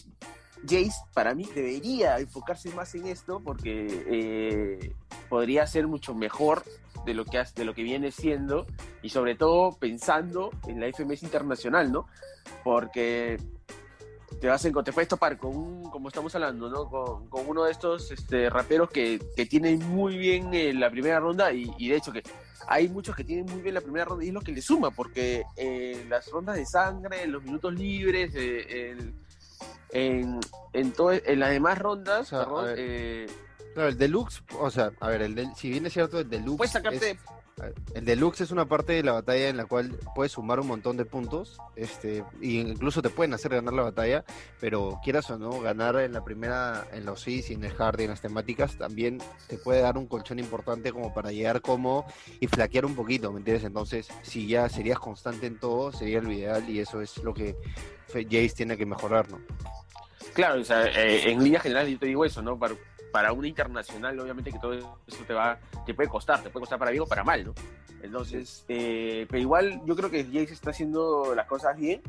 Jace 0.63 1.03
para 1.13 1.35
mí 1.35 1.47
debería 1.53 2.17
enfocarse 2.19 2.69
más 2.73 2.93
en 2.95 3.07
esto 3.07 3.39
porque 3.39 3.87
eh, 4.07 4.93
podría 5.29 5.67
ser 5.67 5.87
mucho 5.87 6.15
mejor 6.15 6.63
de 7.05 7.13
lo 7.13 7.25
que 7.25 7.43
de 7.55 7.65
lo 7.65 7.73
que 7.73 7.83
viene 7.83 8.11
siendo 8.11 8.65
y 9.01 9.09
sobre 9.09 9.35
todo 9.35 9.77
pensando 9.77 10.51
en 10.67 10.79
la 10.79 10.87
FMS 10.87 11.23
internacional, 11.23 11.91
¿no? 11.91 12.07
Porque 12.63 13.37
te 14.39 14.47
vas 14.47 14.65
a 14.65 14.83
te 14.83 14.91
puedes 14.91 15.07
topar 15.07 15.37
con 15.37 15.55
un, 15.55 15.89
como 15.89 16.09
estamos 16.09 16.33
hablando, 16.35 16.69
¿no? 16.69 16.89
Con, 16.89 17.47
uno 17.47 17.63
de 17.63 17.71
estos 17.71 18.11
este, 18.11 18.49
raperos 18.49 18.89
que, 18.89 19.19
que 19.35 19.45
tiene 19.45 19.77
muy 19.77 20.17
bien 20.17 20.53
eh, 20.53 20.73
la 20.73 20.89
primera 20.89 21.19
ronda 21.19 21.53
y, 21.53 21.71
y, 21.77 21.89
de 21.89 21.95
hecho 21.95 22.11
que 22.11 22.23
hay 22.67 22.89
muchos 22.89 23.15
que 23.15 23.23
tienen 23.23 23.45
muy 23.45 23.61
bien 23.61 23.75
la 23.75 23.81
primera 23.81 24.05
ronda 24.05 24.25
y 24.25 24.29
es 24.29 24.33
lo 24.33 24.41
que 24.41 24.51
le 24.51 24.61
suma, 24.61 24.91
porque 24.91 25.43
eh, 25.55 26.05
las 26.09 26.29
rondas 26.31 26.55
de 26.55 26.65
sangre, 26.65 27.27
los 27.27 27.43
minutos 27.43 27.73
libres, 27.73 28.33
eh, 28.35 28.97
en, 29.91 30.39
en, 30.73 30.93
en 30.97 31.39
las 31.39 31.49
demás 31.51 31.77
rondas, 31.77 32.33
eh, 32.75 33.27
claro, 33.75 33.89
el 33.89 33.97
deluxe, 33.97 34.41
o 34.59 34.71
sea, 34.71 34.91
a 34.99 35.09
ver, 35.09 35.21
el 35.21 35.55
si 35.55 35.69
bien 35.69 35.85
es 35.85 35.93
cierto, 35.93 36.19
el 36.19 36.29
deluxe. 36.29 36.57
Puedes 36.57 36.71
sacarte 36.71 37.19
el 37.93 38.03
deluxe 38.03 38.41
es 38.41 38.51
una 38.51 38.65
parte 38.65 38.93
de 38.93 39.03
la 39.03 39.13
batalla 39.13 39.47
en 39.47 39.55
la 39.55 39.65
cual 39.65 39.97
puedes 40.13 40.33
sumar 40.33 40.59
un 40.59 40.67
montón 40.67 40.97
de 40.97 41.05
puntos, 41.05 41.57
este, 41.77 42.17
e 42.41 42.47
incluso 42.47 43.01
te 43.01 43.09
pueden 43.09 43.33
hacer 43.33 43.53
ganar 43.53 43.73
la 43.73 43.83
batalla, 43.83 44.25
pero 44.59 44.99
quieras 45.01 45.29
o 45.29 45.37
no, 45.37 45.61
ganar 45.61 45.95
en 46.01 46.11
la 46.11 46.23
primera, 46.23 46.85
en 46.91 47.05
los 47.05 47.23
Cs 47.23 47.51
y 47.51 47.53
en 47.53 47.63
el 47.63 47.73
hard 47.79 48.01
y 48.01 48.03
en 48.03 48.09
las 48.09 48.21
temáticas, 48.21 48.77
también 48.77 49.19
te 49.47 49.57
puede 49.57 49.81
dar 49.81 49.97
un 49.97 50.07
colchón 50.07 50.39
importante 50.39 50.91
como 50.91 51.13
para 51.13 51.31
llegar 51.31 51.61
como 51.61 52.05
y 52.41 52.47
flaquear 52.47 52.85
un 52.85 52.95
poquito, 52.95 53.31
¿me 53.31 53.39
entiendes? 53.39 53.63
Entonces, 53.63 54.09
si 54.21 54.47
ya 54.47 54.67
serías 54.67 54.99
constante 54.99 55.47
en 55.47 55.57
todo, 55.57 55.93
sería 55.93 56.21
lo 56.21 56.33
ideal 56.33 56.69
y 56.69 56.79
eso 56.79 57.01
es 57.01 57.17
lo 57.23 57.33
que 57.33 57.55
Jace 58.11 58.49
tiene 58.49 58.75
que 58.75 58.85
mejorar, 58.85 59.31
¿no? 59.31 59.39
Claro, 60.33 60.59
o 60.59 60.65
sea, 60.65 60.85
eh, 60.87 61.31
en 61.31 61.41
línea 61.41 61.61
general 61.61 61.87
yo 61.87 61.97
te 61.97 62.07
digo 62.07 62.25
eso, 62.25 62.41
¿no? 62.41 62.59
Para, 62.59 62.75
para 63.15 63.31
una 63.31 63.47
internacional, 63.47 64.19
obviamente 64.19 64.51
que 64.51 64.59
todo 64.59 64.73
eso 64.73 65.23
te 65.25 65.33
va, 65.33 65.57
te 65.85 65.93
puede 65.93 66.09
costar, 66.09 66.43
te 66.43 66.49
puede 66.49 66.63
costar 66.63 66.77
para 66.77 66.91
bien 66.91 67.03
o 67.03 67.07
para 67.07 67.23
mal, 67.23 67.45
¿no? 67.45 67.53
Entonces, 68.03 68.65
eh, 68.67 69.25
pero 69.29 69.41
igual 69.41 69.81
yo 69.85 69.95
creo 69.95 70.09
que 70.09 70.25
Jace 70.25 70.51
está 70.51 70.71
haciendo 70.71 71.33
las 71.33 71.47
cosas 71.47 71.77
bien. 71.77 72.01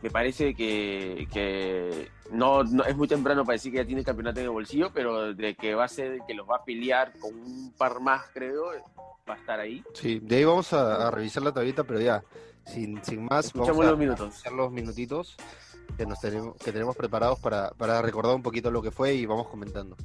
Me 0.00 0.08
parece 0.08 0.54
que, 0.54 1.28
que 1.30 2.08
no, 2.32 2.62
es 2.62 2.96
muy 2.96 3.06
temprano 3.06 3.44
para 3.44 3.56
decir 3.56 3.72
que 3.72 3.76
ya 3.76 3.84
tiene 3.84 4.02
campeonato 4.02 4.40
en 4.40 4.44
el 4.44 4.52
bolsillo, 4.52 4.90
pero 4.90 5.34
de 5.34 5.54
que 5.54 5.74
va 5.74 5.84
a 5.84 5.88
ser, 5.88 6.20
que 6.26 6.32
los 6.32 6.48
va 6.48 6.56
a 6.56 6.64
pelear 6.64 7.12
con 7.18 7.34
un 7.34 7.74
par 7.76 8.00
más, 8.00 8.22
creo, 8.32 8.70
va 9.28 9.34
a 9.34 9.36
estar 9.36 9.60
ahí. 9.60 9.84
Sí, 9.92 10.18
de 10.20 10.36
ahí 10.36 10.44
vamos 10.44 10.72
a, 10.72 11.10
revisar 11.10 11.42
la 11.42 11.52
tablita, 11.52 11.84
pero 11.84 12.00
ya, 12.00 12.24
sin, 12.64 13.04
sin 13.04 13.22
más, 13.26 13.52
vamos 13.52 13.68
a 13.80 13.90
los 13.90 13.98
minutos. 13.98 14.34
hacer 14.34 14.52
los 14.52 14.72
minutitos 14.72 15.36
que, 15.96 16.06
nos 16.06 16.20
tenemos, 16.20 16.56
que 16.56 16.72
tenemos 16.72 16.96
preparados 16.96 17.38
para, 17.40 17.70
para 17.70 18.02
recordar 18.02 18.34
un 18.34 18.42
poquito 18.42 18.70
lo 18.70 18.82
que 18.82 18.90
fue 18.90 19.14
y 19.14 19.26
vamos 19.26 19.48
comentando. 19.48 19.96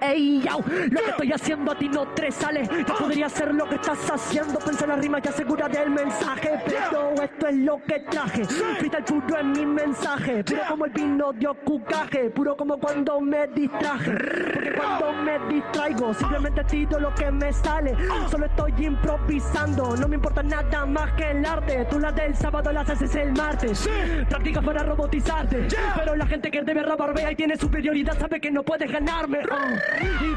Ey, 0.00 0.42
yo, 0.42 0.58
lo 0.58 1.00
que 1.02 1.10
estoy 1.10 1.32
haciendo 1.32 1.72
a 1.72 1.78
ti 1.78 1.88
no 1.88 2.06
te 2.08 2.30
sale. 2.30 2.68
Yo 2.86 2.96
podría 2.96 3.26
hacer 3.26 3.52
lo 3.52 3.68
que 3.68 3.74
estás 3.76 3.98
haciendo. 4.10 4.58
Pensé 4.60 4.84
en 4.84 4.90
la 4.90 4.96
rima 4.96 5.20
y 5.24 5.28
asegura 5.28 5.68
del 5.68 5.90
mensaje. 5.90 6.50
Pero 6.64 7.14
esto 7.14 7.46
es 7.48 7.56
lo 7.56 7.82
que 7.82 8.00
traje. 8.00 8.42
el 8.42 9.04
puro 9.04 9.38
en 9.40 9.52
mi 9.52 9.66
mensaje. 9.66 10.44
Puro 10.44 10.60
como 10.68 10.84
el 10.84 10.92
vino 10.92 11.32
de 11.32 11.48
cucaje. 11.64 12.30
Puro 12.30 12.56
como 12.56 12.78
cuando 12.78 13.20
me 13.20 13.48
distraje. 13.48 14.67
Cuando 14.78 15.12
me 15.22 15.38
distraigo, 15.52 16.14
simplemente 16.14 16.64
tiro 16.64 16.98
lo 17.00 17.14
que 17.14 17.30
me 17.30 17.52
sale. 17.52 17.96
Solo 18.30 18.46
estoy 18.46 18.72
improvisando. 18.78 19.96
No 19.96 20.08
me 20.08 20.16
importa 20.16 20.42
nada 20.42 20.86
más 20.86 21.12
que 21.12 21.30
el 21.30 21.44
arte. 21.44 21.86
Tú 21.90 21.98
la 21.98 22.12
del 22.12 22.34
sábado 22.34 22.72
las 22.72 22.88
haces 22.88 23.14
el 23.16 23.32
martes. 23.32 23.88
Practicas 24.28 24.64
para 24.64 24.82
robotizarte. 24.82 25.68
Pero 25.96 26.14
la 26.14 26.26
gente 26.26 26.50
que 26.50 26.62
debe 26.62 26.82
robar 26.82 27.14
vea 27.14 27.32
y 27.32 27.36
tiene 27.36 27.56
superioridad 27.56 28.18
sabe 28.18 28.40
que 28.40 28.50
no 28.50 28.62
puedes 28.62 28.90
ganarme. 28.90 29.40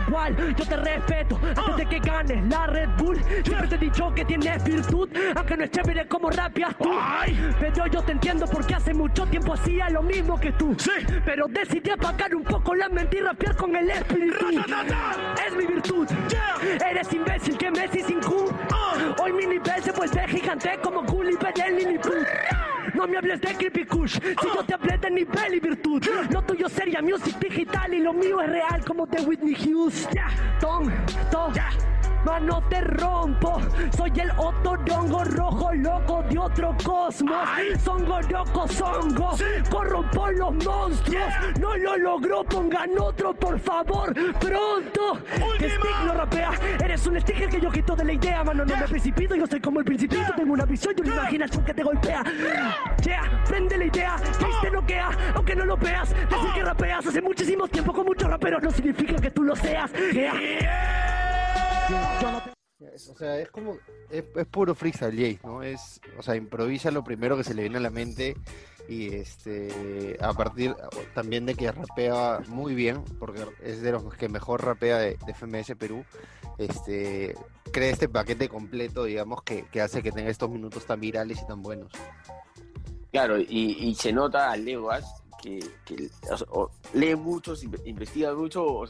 Igual, 0.07 0.55
yo 0.55 0.65
te 0.65 0.77
respeto 0.77 1.39
antes 1.43 1.77
de 1.77 1.85
que 1.85 1.99
ganes 1.99 2.43
la 2.47 2.67
Red 2.67 2.89
Bull. 2.97 3.21
Siempre 3.43 3.67
te 3.67 3.75
he 3.75 3.77
dicho 3.77 4.13
que 4.13 4.25
tienes 4.25 4.63
virtud, 4.63 5.09
aunque 5.35 5.57
no 5.57 5.63
es 5.63 5.71
chévere 5.71 6.07
como 6.07 6.29
rapias 6.29 6.75
tú. 6.77 6.91
Pero 7.59 7.87
yo 7.87 8.01
te 8.01 8.13
entiendo 8.13 8.45
porque 8.47 8.75
hace 8.75 8.93
mucho 8.93 9.25
tiempo 9.27 9.53
hacía 9.53 9.89
lo 9.89 10.01
mismo 10.01 10.39
que 10.39 10.51
tú. 10.53 10.75
Sí. 10.77 10.91
Pero 11.25 11.47
decidí 11.47 11.89
apagar 11.89 12.33
un 12.35 12.43
poco 12.43 12.75
la 12.75 12.89
mente 12.89 13.17
y 13.17 13.21
rapear 13.21 13.55
con 13.55 13.75
el 13.75 13.89
espíritu. 13.89 14.30
Es 14.31 15.55
mi 15.55 15.65
virtud. 15.65 16.07
Eres 16.89 17.11
imbécil 17.13 17.57
que 17.57 17.71
Messi 17.71 18.01
sin 18.01 18.19
Q. 18.19 18.45
Uh. 18.45 19.21
Hoy 19.21 19.33
mi 19.33 19.45
nivel 19.45 19.83
se 19.83 19.91
vuelve 19.91 20.27
gigante 20.27 20.77
como 20.83 21.03
Gulliver 21.03 21.53
y 21.55 21.61
el 21.61 21.75
Lilliput. 21.75 22.27
No 22.93 23.07
me 23.07 23.17
hables 23.17 23.41
de 23.41 23.55
creepy 23.55 23.85
kush, 23.85 24.19
si 24.19 24.47
yo 24.53 24.63
te 24.63 24.73
hablé 24.73 24.97
de 24.97 25.09
nivel 25.11 25.55
y 25.55 25.59
virtud. 25.59 26.03
Lo 26.29 26.41
tuyo 26.43 26.67
sería 26.69 27.01
music 27.01 27.37
digital 27.39 27.93
y 27.93 27.99
lo 27.99 28.13
mío 28.13 28.41
es 28.41 28.49
real 28.49 28.83
como 28.85 29.05
de 29.05 29.21
Whitney 29.21 29.55
Hughes. 29.55 30.07
Tom, 30.59 30.91
tom, 31.31 31.53
Mano 32.25 32.61
te 32.69 32.81
rompo, 32.81 33.59
soy 33.97 34.11
el 34.19 34.31
otorongo 34.37 35.23
rojo 35.23 35.73
loco 35.73 36.23
de 36.29 36.37
otro 36.37 36.75
cosmos. 36.83 37.49
Songo 37.83 38.21
loco, 38.21 38.67
songo, 38.67 39.31
corrompo 39.69 40.29
los 40.31 40.53
monstruos. 40.63 41.33
No 41.59 41.75
lo 41.77 41.97
logró, 41.97 42.43
pongan 42.43 42.91
otro 42.99 43.33
por 43.33 43.59
favor, 43.59 44.13
pronto. 44.39 45.19
Que 45.57 45.69
Stick 45.69 46.03
no 46.05 46.13
rapea, 46.13 46.51
eres 46.83 47.07
un 47.07 47.19
sticker 47.19 47.49
que 47.49 47.59
yo 47.59 47.71
quito 47.71 47.95
de 47.95 48.03
la 48.03 48.13
idea, 48.13 48.43
mano. 48.43 48.65
No 48.65 48.75
me 48.75 48.87
precipito, 48.87 49.35
yo 49.35 49.47
soy 49.47 49.59
como 49.59 49.79
el 49.79 49.85
principito. 49.85 50.21
Tengo 50.35 50.53
una 50.53 50.65
visión 50.65 50.93
y 50.97 51.01
una 51.01 51.15
imaginación 51.15 51.65
que 51.65 51.73
te 51.73 51.83
golpea. 51.83 52.23
Yeah, 53.03 53.43
prende 53.47 53.77
la 53.77 53.85
idea, 53.85 54.15
que 54.17 54.67
te 54.67 54.71
noquea, 54.71 55.09
aunque 55.33 55.55
no 55.55 55.65
lo 55.65 55.75
veas. 55.75 56.09
Decir 56.09 56.53
que 56.53 56.61
rapeas 56.63 57.07
hace 57.07 57.21
muchísimo 57.21 57.67
tiempo 57.67 57.91
con 57.93 58.05
muchos 58.05 58.29
raperos 58.29 58.61
no 58.61 58.69
significa 58.69 59.15
que 59.15 59.31
tú 59.31 59.43
lo 59.43 59.55
seas. 59.55 59.91
Yeah. 60.11 61.30
Yo 61.89 62.31
no 62.31 62.41
o 62.81 63.15
sea, 63.15 63.39
es 63.39 63.49
como, 63.49 63.77
es, 64.09 64.23
puro 64.47 64.73
freestyle, 64.73 65.15
Jay, 65.15 65.39
¿no? 65.43 65.61
Es, 65.63 66.01
o 66.17 66.23
sea, 66.23 66.35
improvisa 66.35 66.91
lo 66.91 67.03
primero 67.03 67.37
que 67.37 67.43
se 67.43 67.53
le 67.53 67.63
viene 67.63 67.77
a 67.77 67.81
la 67.81 67.89
mente 67.89 68.35
y 68.89 69.13
este, 69.13 70.17
a 70.19 70.33
partir 70.33 70.75
también 71.13 71.45
de 71.45 71.55
que 71.55 71.71
rapea 71.71 72.41
muy 72.47 72.73
bien, 72.73 73.03
porque 73.19 73.45
es 73.63 73.81
de 73.81 73.91
los 73.91 74.13
que 74.15 74.29
mejor 74.29 74.65
rapea 74.65 74.97
de, 74.97 75.17
FMS 75.33 75.75
Perú, 75.77 76.03
este, 76.57 77.35
crea 77.71 77.91
este 77.91 78.09
paquete 78.09 78.49
completo, 78.49 79.03
digamos, 79.03 79.43
que, 79.43 79.65
hace 79.79 80.01
que 80.01 80.11
tenga 80.11 80.29
estos 80.29 80.49
minutos 80.49 80.85
tan 80.85 80.99
virales 80.99 81.39
y 81.41 81.47
tan 81.47 81.61
buenos. 81.61 81.91
Claro, 83.11 83.37
y, 83.39 83.93
se 83.95 84.11
nota 84.11 84.51
a 84.51 84.57
Leguas 84.57 85.23
que, 85.41 85.59
lee 86.93 87.15
mucho, 87.15 87.53
investiga 87.85 88.33
mucho, 88.33 88.85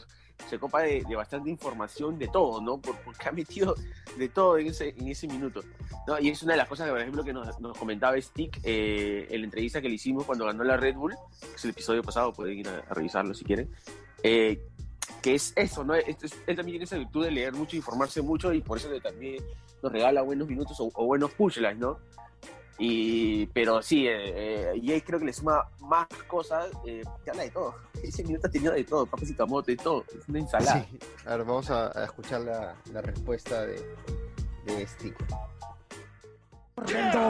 se 0.48 0.58
copa 0.58 0.82
de, 0.82 1.04
bastante 1.16 1.50
información 1.50 2.18
de 2.18 2.28
todo, 2.28 2.60
¿no? 2.60 2.80
Porque 2.80 3.28
ha 3.28 3.32
metido 3.32 3.74
de 4.16 4.28
todo 4.28 4.58
en 4.58 4.68
ese, 4.68 4.90
en 4.90 5.08
ese 5.08 5.26
minuto. 5.26 5.62
¿no? 6.06 6.18
Y 6.18 6.28
es 6.30 6.42
una 6.42 6.52
de 6.52 6.58
las 6.58 6.68
cosas, 6.68 6.88
por 6.90 7.00
ejemplo, 7.00 7.24
que 7.24 7.32
nos, 7.32 7.56
comentaba 7.78 8.20
Stick 8.20 8.60
eh, 8.62 9.26
en 9.30 9.40
la 9.40 9.44
entrevista 9.44 9.80
que 9.80 9.88
le 9.88 9.94
hicimos 9.94 10.24
cuando 10.24 10.44
ganó 10.44 10.64
la 10.64 10.76
Red 10.76 10.96
Bull, 10.96 11.14
que 11.40 11.56
es 11.56 11.64
el 11.64 11.70
episodio 11.70 12.02
pasado, 12.02 12.32
pueden 12.32 12.58
ir 12.58 12.68
a, 12.68 12.82
revisarlo 12.94 13.34
si 13.34 13.44
quieren. 13.44 13.70
Eh, 14.22 14.62
que 15.20 15.34
es 15.34 15.52
eso, 15.56 15.84
¿no? 15.84 15.94
él 15.94 16.16
también 16.46 16.64
tiene 16.64 16.84
esa 16.84 16.96
virtud 16.96 17.24
de 17.24 17.30
leer 17.30 17.52
mucho, 17.52 17.76
informarse 17.76 18.22
mucho 18.22 18.52
y 18.52 18.60
por 18.60 18.78
eso 18.78 18.88
también 19.00 19.42
nos 19.82 19.92
regala 19.92 20.22
buenos 20.22 20.48
minutos 20.48 20.78
o, 20.80 20.90
o 20.94 21.06
buenos 21.06 21.32
pushlines, 21.32 21.78
¿no? 21.78 21.98
Y, 22.78 23.46
pero 23.46 23.82
sí, 23.82 24.06
eh, 24.06 24.72
eh, 24.74 25.02
creo 25.06 25.18
que 25.18 25.26
le 25.26 25.32
suma 25.32 25.68
más 25.80 26.06
cosas, 26.26 26.70
eh, 26.86 27.02
que 27.24 27.30
habla 27.30 27.44
de 27.44 27.50
todo. 27.50 27.74
Ese 28.02 28.24
minuto 28.24 28.46
ha 28.46 28.50
tenido 28.50 28.72
de 28.72 28.84
todo, 28.84 29.06
papas 29.06 29.30
y 29.30 29.34
camote, 29.34 29.72
de 29.72 29.76
todo. 29.76 30.04
Es 30.08 30.28
una 30.28 30.38
ensalada. 30.40 30.86
Sí. 30.90 30.98
A 31.26 31.36
ver, 31.36 31.46
vamos 31.46 31.70
a, 31.70 32.04
escuchar 32.04 32.40
la, 32.40 32.74
la 32.92 33.02
respuesta 33.02 33.66
de, 33.66 33.80
de 34.64 34.86
Stick. 34.86 35.16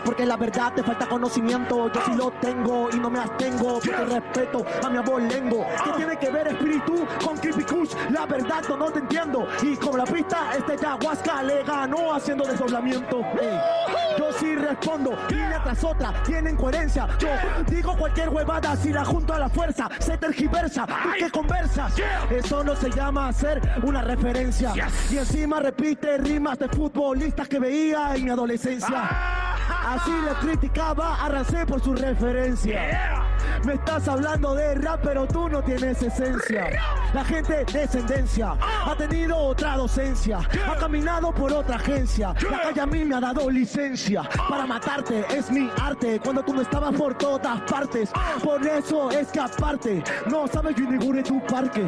Porque 0.04 0.24
la 0.24 0.36
verdad 0.36 0.72
te 0.74 0.82
falta 0.82 1.06
conocimiento, 1.06 1.92
yo 1.92 2.00
sí 2.06 2.14
lo 2.14 2.30
tengo 2.40 2.88
y 2.92 2.96
no 2.96 3.10
me 3.10 3.18
abstengo 3.18 3.74
porque 3.74 4.04
respeto 4.04 4.64
a 4.82 4.88
mi 4.88 4.98
abolengo. 4.98 5.66
¿Qué 5.84 5.90
tiene 5.96 6.16
que 6.16 6.30
ver 6.30 6.48
espíritu 6.48 7.06
con 7.24 7.36
Creepy 7.36 7.64
Kush? 7.64 7.94
La 8.10 8.24
verdad 8.24 8.62
no, 8.68 8.90
te 8.90 9.00
entiendo. 9.00 9.46
Y 9.62 9.76
como 9.76 9.98
la 9.98 10.04
pista, 10.04 10.54
este 10.56 10.76
Yahuasca 10.76 11.42
le 11.42 11.62
ganó 11.64 12.14
haciendo 12.14 12.44
desdoblamiento. 12.44 13.20
Yo 13.20 14.11
sí 14.38 14.54
respondo, 14.54 15.16
línea 15.28 15.62
tras 15.62 15.82
otra, 15.84 16.12
tienen 16.24 16.56
coherencia. 16.56 17.08
Yo 17.18 17.28
digo 17.68 17.96
cualquier 17.96 18.28
huevada 18.28 18.76
si 18.76 18.92
la 18.92 19.04
junto 19.04 19.34
a 19.34 19.38
la 19.38 19.48
fuerza, 19.48 19.88
se 19.98 20.16
tergiversa. 20.16 20.86
¿Tú 20.86 21.10
qué 21.18 21.30
conversas? 21.30 21.94
Eso 22.30 22.64
no 22.64 22.76
se 22.76 22.90
llama 22.90 23.28
hacer 23.28 23.60
una 23.82 24.02
referencia. 24.02 24.72
Y 25.10 25.18
encima 25.18 25.60
repite 25.60 26.18
rimas 26.18 26.58
de 26.58 26.68
futbolistas 26.68 27.48
que 27.48 27.58
veía 27.58 28.14
en 28.14 28.24
mi 28.24 28.30
adolescencia. 28.30 29.08
Así 29.84 30.10
le 30.10 30.34
criticaba 30.46 31.24
a 31.24 31.28
por 31.66 31.82
su 31.82 31.94
referencia. 31.94 33.21
Me 33.64 33.74
estás 33.74 34.08
hablando 34.08 34.54
de 34.54 34.74
rap, 34.74 35.00
pero 35.04 35.26
tú 35.26 35.48
no 35.48 35.62
tienes 35.62 36.02
esencia. 36.02 36.68
La 37.14 37.24
gente 37.24 37.64
descendencia 37.72 38.56
ha 38.60 38.96
tenido 38.96 39.36
otra 39.36 39.76
docencia, 39.76 40.40
ha 40.68 40.74
caminado 40.76 41.32
por 41.32 41.52
otra 41.52 41.76
agencia. 41.76 42.34
La 42.50 42.60
calle 42.62 42.80
a 42.80 42.86
mí 42.86 43.04
me 43.04 43.14
ha 43.14 43.20
dado 43.20 43.48
licencia 43.48 44.28
para 44.48 44.66
matarte, 44.66 45.24
es 45.30 45.50
mi 45.50 45.70
arte. 45.80 46.18
Cuando 46.18 46.42
tú 46.42 46.54
no 46.54 46.62
estabas 46.62 46.92
por 46.94 47.14
todas 47.14 47.60
partes, 47.62 48.10
por 48.42 48.66
eso 48.66 49.10
es 49.12 49.28
que 49.28 49.40
aparte 49.40 50.02
no 50.26 50.48
sabes 50.48 50.74
yo 50.74 50.84
inauguré 50.84 51.22
tu 51.22 51.40
parque. 51.46 51.86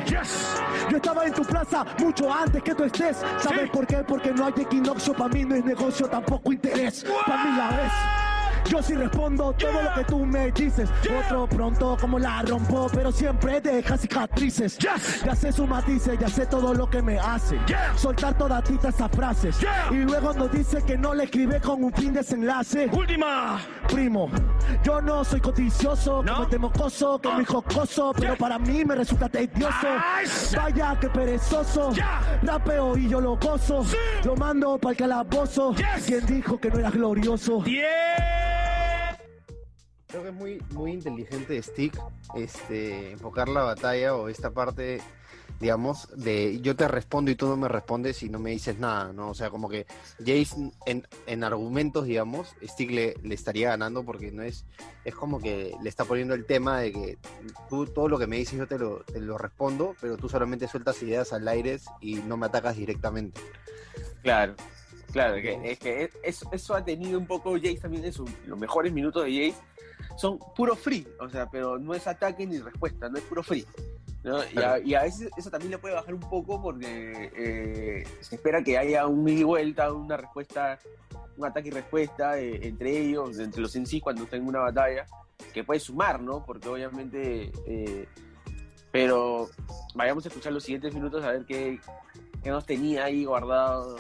Yo 0.91 0.97
estaba 0.97 1.27
en 1.27 1.33
tu 1.33 1.43
plaza 1.43 1.85
mucho 1.99 2.33
antes 2.33 2.63
que 2.63 2.75
tú 2.75 2.85
estés. 2.85 3.17
¿Sabes 3.39 3.69
por 3.71 3.85
qué? 3.87 4.05
Porque 4.05 4.31
no 4.31 4.47
hay 4.47 4.53
equinoccio, 4.57 5.13
para 5.13 5.35
mí 5.35 5.45
no 5.45 5.57
es 5.57 5.65
negocio, 5.65 6.07
tampoco 6.09 6.53
interés. 6.53 7.05
Para 7.27 7.45
mí 7.45 7.57
la 7.57 7.69
ves. 7.71 8.34
Yo 8.71 8.83
sí 8.83 8.95
respondo 8.95 9.53
todo 9.53 9.83
lo 9.83 9.95
que 9.95 10.05
tú 10.05 10.25
me 10.25 10.51
dices. 10.51 10.89
Otro 11.25 11.47
pronto 11.47 11.97
como 12.01 12.19
la 12.19 12.43
rompo, 12.43 12.89
pero 12.93 13.13
siempre 13.13 13.61
deja 13.61 13.97
cicatrices. 13.97 14.79
Ya 14.79 15.35
sé 15.35 15.53
su 15.53 15.67
matices, 15.67 16.19
ya 16.19 16.29
sé 16.29 16.47
todo 16.47 16.75
lo 16.75 16.89
que 16.89 17.03
me 17.03 17.19
hace. 17.19 17.59
Soltar 17.97 18.37
todas 18.37 18.69
esas 18.71 19.11
frases. 19.11 19.57
Y 19.91 19.97
luego 19.97 20.33
nos 20.33 20.51
dice 20.51 20.83
que 20.83 20.97
no 20.97 21.15
le 21.15 21.25
escribe 21.25 21.61
con 21.61 21.85
un 21.85 21.93
fin 21.93 22.13
desenlace. 22.13 22.89
Última. 22.93 23.61
Primo, 23.89 24.31
yo 24.83 25.01
no 25.01 25.25
soy 25.25 25.41
codicioso, 25.41 26.23
¿No? 26.23 26.49
como 26.49 26.69
mocoso, 26.69 27.21
que 27.21 27.29
muy 27.29 27.45
jocoso, 27.45 28.13
pero 28.17 28.37
para 28.37 28.59
mí 28.59 28.85
me 28.85 28.95
resulta 28.95 29.29
tedioso. 29.29 29.87
Vaya 30.57 30.99
que 30.99 31.09
perezoso. 31.11 31.93
Rapeo 32.43 32.97
y 32.97 33.09
yo 33.09 33.21
lo 33.21 33.37
gozo. 33.37 33.85
Lo 34.25 34.35
mando 34.37 34.79
para 34.79 34.93
el 34.93 34.97
calabozo. 34.97 35.75
¿Quién 36.07 36.25
dijo 36.27 36.59
que 36.59 36.71
no 36.71 36.79
era 36.79 36.91
glorioso? 36.91 37.63
Creo 40.15 40.23
que 40.23 40.29
es 40.29 40.35
muy, 40.37 40.63
muy 40.71 40.93
inteligente 40.93 41.61
Stick 41.61 42.01
este, 42.37 43.11
enfocar 43.11 43.49
la 43.49 43.65
batalla 43.65 44.15
o 44.15 44.29
esta 44.29 44.53
parte, 44.53 45.01
digamos, 45.59 46.09
de 46.17 46.61
yo 46.61 46.77
te 46.77 46.87
respondo 46.87 47.33
y 47.33 47.35
tú 47.35 47.49
no 47.49 47.57
me 47.57 47.67
respondes 47.67 48.23
y 48.23 48.29
no 48.29 48.39
me 48.39 48.51
dices 48.51 48.79
nada, 48.79 49.13
¿no? 49.13 49.31
O 49.31 49.35
sea, 49.35 49.51
como 49.51 49.69
que 49.69 49.87
Jace 50.21 50.71
en, 50.87 51.05
en 51.27 51.43
argumentos, 51.43 52.05
digamos, 52.05 52.55
Stick 52.63 52.93
le, 52.93 53.17
le, 53.25 53.35
estaría 53.35 53.71
ganando 53.71 54.05
porque 54.05 54.31
no 54.31 54.45
es, 54.45 54.67
es 55.05 55.17
como 55.17 55.41
que 55.41 55.75
le 55.83 55.89
está 55.89 56.05
poniendo 56.05 56.35
el 56.35 56.47
tema 56.47 56.79
de 56.79 56.93
que 56.93 57.19
tú 57.69 57.85
todo 57.87 58.09
lo 58.09 58.17
que 58.17 58.29
me 58.29 58.37
dices 58.37 58.57
yo 58.57 58.69
te 58.69 58.79
lo, 58.79 59.01
te 59.01 59.21
lo 59.21 59.37
respondo, 59.37 59.97
pero 60.01 60.17
tú 60.17 60.29
solamente 60.29 60.69
sueltas 60.69 61.03
ideas 61.03 61.33
al 61.33 61.49
aire 61.49 61.81
y 62.01 62.15
no 62.15 62.37
me 62.37 62.47
atacas 62.47 62.77
directamente. 62.77 63.41
Claro. 64.23 64.55
Claro, 65.15 65.37
que, 65.37 65.61
es 65.63 65.79
que 65.79 66.11
eso, 66.25 66.49
eso, 66.51 66.75
ha 66.75 66.85
tenido 66.85 67.21
un 67.21 67.27
poco 67.29 67.53
Jace 67.53 67.79
también 67.79 68.05
en 68.05 68.13
los 68.49 68.59
mejores 68.59 68.93
minutos 68.93 69.25
de 69.25 69.31
Jace 69.31 69.63
son 70.17 70.41
puro 70.57 70.75
free, 70.75 71.07
o 71.21 71.29
sea, 71.29 71.49
pero 71.49 71.79
no 71.79 71.95
es 71.95 72.09
ataque 72.09 72.45
ni 72.45 72.59
respuesta, 72.59 73.09
no 73.09 73.19
es 73.19 73.23
puro 73.23 73.45
free. 73.45 73.65
Y, 74.85 74.95
a, 74.95 75.03
veces 75.03 75.31
eso 75.37 75.51
también 75.51 75.71
le 75.71 75.79
puede 75.79 75.95
bajar 75.95 76.15
un 76.15 76.29
poco 76.29 76.61
porque 76.61 77.31
eh, 77.37 78.05
se 78.23 78.35
espera 78.35 78.65
que 78.65 78.77
haya 78.77 79.07
un 79.07 79.29
ida 79.29 79.39
y 79.39 79.45
vuelta, 79.45 79.93
una 79.93 80.17
respuesta, 80.17 80.81
un 81.37 81.47
ataque 81.47 81.69
y 81.69 81.71
respuesta 81.71 82.37
eh, 82.41 82.67
entre 82.67 82.99
ellos, 82.99 83.39
entre 83.39 83.61
los 83.61 83.77
en 83.77 83.87
sí 83.87 84.01
cuando 84.01 84.25
estén 84.25 84.43
en 84.43 84.49
una 84.49 84.63
batalla, 84.63 85.07
que 85.53 85.63
puede 85.63 85.79
sumar, 85.79 86.21
¿no? 86.21 86.45
Porque 86.45 86.69
obviamente... 86.69 87.53
Eh, 87.67 88.09
pero 88.91 89.49
vayamos 89.95 90.25
a 90.25 90.29
escuchar 90.29 90.53
los 90.53 90.65
siguientes 90.65 90.93
minutos 90.93 91.23
a 91.25 91.33
ver 91.33 91.45
qué, 91.45 91.79
qué 92.43 92.51
nos 92.51 92.67
tenía 92.67 93.05
ahí 93.05 93.25
guardado 93.25 93.97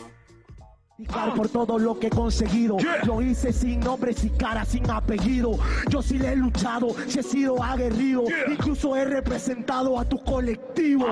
por 1.35 1.49
todo 1.49 1.79
lo 1.79 1.99
que 1.99 2.07
he 2.07 2.11
conseguido. 2.11 2.77
Lo 3.05 3.21
hice 3.21 3.53
sin 3.53 3.81
nombre, 3.81 4.13
sin 4.13 4.31
cara, 4.37 4.65
sin 4.65 4.89
apellido. 4.91 5.59
Yo 5.89 6.03
sí 6.03 6.19
le 6.19 6.33
he 6.33 6.37
luchado, 6.37 6.95
sí 7.09 7.19
he 7.19 7.23
sido 7.23 7.63
aguerrido. 7.63 8.25
Incluso 8.51 8.97
he 8.97 9.05
representado 9.05 9.99
a 9.99 10.05
tu 10.05 10.23
colectivo 10.23 11.07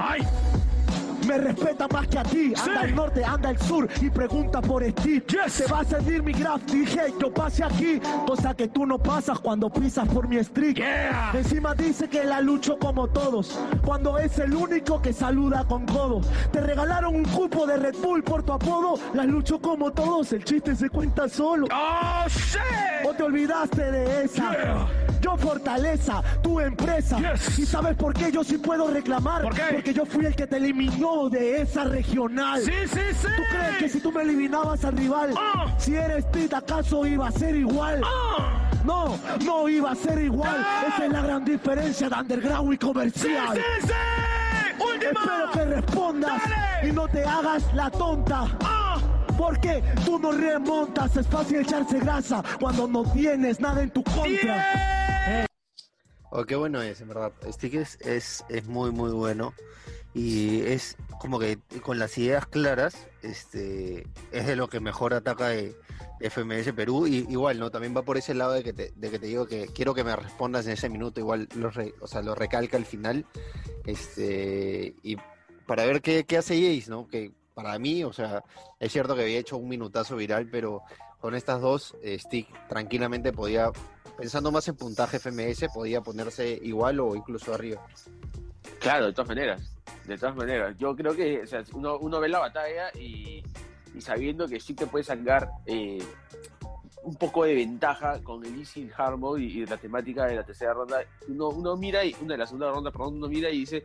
me 1.27 1.39
respeta 1.39 1.89
más 1.89 2.07
que 2.07 2.19
a 2.19 2.23
ti. 2.23 2.53
Anda 2.57 2.81
al 2.81 2.95
norte, 2.95 3.25
anda 3.25 3.49
al 3.51 3.59
sur 3.59 3.89
y 4.01 4.11
pregunta 4.11 4.61
por 4.61 4.85
Steve. 4.85 5.25
Se 5.49 5.67
va 5.67 5.81
a 5.81 5.85
seguir 5.85 6.23
mi 6.23 6.33
graph, 6.33 6.63
dije 6.63 7.13
yo 7.21 7.33
pase 7.33 7.65
aquí. 7.65 8.01
Cosa 8.27 8.55
que 8.55 8.69
tú 8.69 8.87
no 8.87 8.99
pasas 8.99 9.39
cuando 9.41 9.71
pisas 9.71 10.09
por 10.09 10.29
mi 10.29 10.37
street. 10.39 10.79
Encima 11.35 11.75
dice 11.75 12.09
que 12.09 12.25
la 12.25 12.41
lucho 12.41 12.79
como 12.79 13.09
todos. 13.09 13.59
Cuando 13.85 14.19
es 14.19 14.39
el 14.39 14.55
único 14.55 15.01
que 15.01 15.13
saluda 15.13 15.65
con 15.65 15.87
codo. 15.87 16.21
Te 16.51 16.61
regalaron 16.61 17.15
un 17.15 17.25
cupo 17.25 17.67
de 17.67 17.77
Red 17.77 17.97
Bull 18.03 18.23
por 18.23 18.43
tu 18.43 18.53
apodo. 18.53 18.99
La 19.15 19.25
lucho 19.25 19.61
como 19.61 19.91
todos, 19.93 20.33
el 20.33 20.45
chiste 20.45 20.75
se 20.75 20.89
cuenta 20.89 21.29
solo. 21.29 21.67
Oh, 21.73 23.09
¿O 23.09 23.15
te 23.15 23.23
olvidaste 23.23 23.91
de 23.91 24.25
esa? 24.25 24.89
Yo 25.23 25.37
fortaleza, 25.37 26.21
tu 26.43 26.59
empresa. 26.59 27.17
¿Y 27.57 27.65
sabes 27.65 27.95
por 27.95 28.13
qué 28.13 28.33
yo 28.33 28.43
sí 28.43 28.59
puedo 28.59 28.89
reclamar? 28.89 29.43
Porque 29.43 29.95
yo 29.95 30.05
fui 30.05 30.27
el 30.27 30.35
que 30.35 30.49
te 30.49 30.57
eliminó 30.57 31.29
de 31.29 31.63
esa 31.63 31.85
regional. 31.85 32.61
Sí, 32.61 32.73
sí, 32.87 33.01
sí. 33.13 33.29
¿Tú 33.37 33.43
crees 33.51 33.77
que 33.79 33.89
si 33.89 34.01
tú 34.01 34.11
me 34.11 34.23
eliminabas 34.23 34.85
al 34.85 34.97
rival, 34.97 35.33
ah. 35.37 35.73
si 35.79 35.95
eres 35.95 36.25
Pit, 36.27 36.53
acaso 36.53 37.07
iba 37.07 37.29
a 37.29 37.33
ser 37.33 37.55
igual? 37.55 38.03
Ah. 38.05 38.69
No, 38.85 39.17
no 39.45 39.69
iba 39.69 39.93
a 39.93 39.95
ser 39.95 40.21
igual. 40.21 40.67
Esa 40.89 41.07
es 41.07 41.13
la 41.13 41.23
gran 41.23 41.45
diferencia 41.45 42.09
de 42.09 42.17
underground 42.17 42.75
y 42.75 42.79
comercial. 42.79 43.55
Sí, 43.55 43.63
sí, 43.83 43.89
sí. 43.89 43.95
Espero 45.05 45.51
que 45.53 45.65
respondas 45.65 46.43
y 46.83 46.91
no 46.91 47.07
te 47.07 47.25
hagas 47.25 47.63
la 47.75 47.91
tonta. 47.91 48.49
Ah. 48.65 48.82
Porque 49.39 49.83
tú 50.05 50.19
no 50.19 50.33
remontas, 50.33 51.17
es 51.17 51.27
fácil 51.27 51.61
echarse 51.61 51.99
grasa 51.99 52.43
cuando 52.61 52.87
no 52.87 53.11
tienes 53.13 53.61
nada 53.61 53.83
en 53.83 53.91
tu 53.91 54.03
contra. 54.05 55.47
Oh, 56.31 56.45
qué 56.45 56.57
bueno 56.57 56.81
es, 56.81 57.01
en 57.01 57.09
verdad. 57.09 57.33
Stick 57.51 57.75
es, 57.75 57.99
es, 58.01 58.67
muy, 58.67 58.91
muy 58.91 59.11
bueno. 59.11 59.53
Y 60.15 60.61
es 60.63 60.97
como 61.21 61.39
que 61.39 61.59
con 61.83 61.99
las 61.99 62.17
ideas 62.19 62.47
claras, 62.47 63.07
este, 63.23 64.07
es 64.31 64.47
de 64.47 64.57
lo 64.57 64.69
que 64.69 64.81
mejor 64.81 65.15
ataca 65.15 65.49
de 65.49 65.75
FMS 66.21 66.73
Perú. 66.73 67.07
Y 67.07 67.27
igual, 67.31 67.59
¿no? 67.59 67.71
También 67.71 67.95
va 67.97 68.03
por 68.03 68.17
ese 68.17 68.35
lado 68.35 68.53
de 68.53 68.63
que 68.63 68.73
te, 68.73 68.93
de 68.97 69.11
que 69.11 69.19
te 69.19 69.27
digo 69.27 69.47
que 69.47 69.67
quiero 69.69 69.95
que 69.95 70.05
me 70.05 70.15
respondas 70.17 70.67
en 70.67 70.73
ese 70.73 70.89
minuto. 70.89 71.21
Igual 71.21 71.49
lo, 71.55 71.71
re- 71.71 71.95
o 72.01 72.07
sea, 72.07 72.23
lo 72.23 72.35
recalca 72.35 72.77
al 72.77 72.87
final. 72.87 73.27
Este, 73.85 74.95
y 75.03 75.17
para 75.67 75.85
ver 75.85 76.01
qué, 76.03 76.25
qué 76.25 76.39
hace 76.39 76.55
Jace, 76.55 76.91
¿no? 76.91 77.09
Que 77.09 77.33
para 77.55 77.79
mí, 77.79 78.05
o 78.05 78.13
sea, 78.13 78.45
es 78.79 78.93
cierto 78.93 79.15
que 79.15 79.23
había 79.23 79.39
hecho 79.39 79.57
un 79.57 79.69
minutazo 79.69 80.17
viral, 80.17 80.49
pero 80.51 80.83
con 81.21 81.35
estas 81.35 81.61
dos, 81.61 81.97
eh, 82.03 82.19
Stick 82.19 82.49
tranquilamente 82.69 83.33
podía, 83.33 83.71
pensando 84.17 84.51
más 84.51 84.67
en 84.69 84.77
puntaje 84.77 85.19
FMS, 85.19 85.69
podía 85.73 86.01
ponerse 86.01 86.59
igual 86.63 87.01
o 87.01 87.15
incluso 87.15 87.55
arriba. 87.55 87.87
Claro, 88.81 89.07
de 89.07 89.13
todas 89.13 89.29
maneras. 89.29 89.77
De 90.07 90.19
todas 90.19 90.35
maneras. 90.35 90.77
Yo 90.79 90.97
creo 90.97 91.15
que 91.15 91.43
o 91.43 91.47
sea, 91.47 91.63
uno, 91.75 91.99
uno 91.99 92.19
ve 92.19 92.29
la 92.29 92.41
batalla 92.41 92.91
y, 92.95 93.43
y 93.95 94.01
sabiendo 94.01 94.49
que 94.49 94.59
sí 94.59 94.75
te 94.75 94.87
puede 94.87 95.05
sacar 95.05 95.49
eh, 95.67 96.03
un 97.05 97.15
poco 97.15 97.45
de 97.45 97.55
ventaja 97.55 98.21
con 98.23 98.45
el 98.45 98.59
Easy 98.59 98.91
Hard 98.97 99.19
Mode 99.19 99.43
y, 99.43 99.63
y 99.63 99.67
la 99.67 99.77
temática 99.77 100.27
de 100.27 100.37
la 100.37 100.45
tercera 100.45 100.73
ronda, 100.73 101.05
uno, 101.29 101.49
uno 101.51 101.77
mira 101.77 102.05
y 102.05 102.17
una 102.21 102.35
de 102.35 102.39
la 102.39 102.47
segunda 102.47 102.71
ronda, 102.71 102.91
perdón, 102.91 103.17
uno 103.17 103.29
mira 103.29 103.51
y 103.51 103.61
dice, 103.61 103.85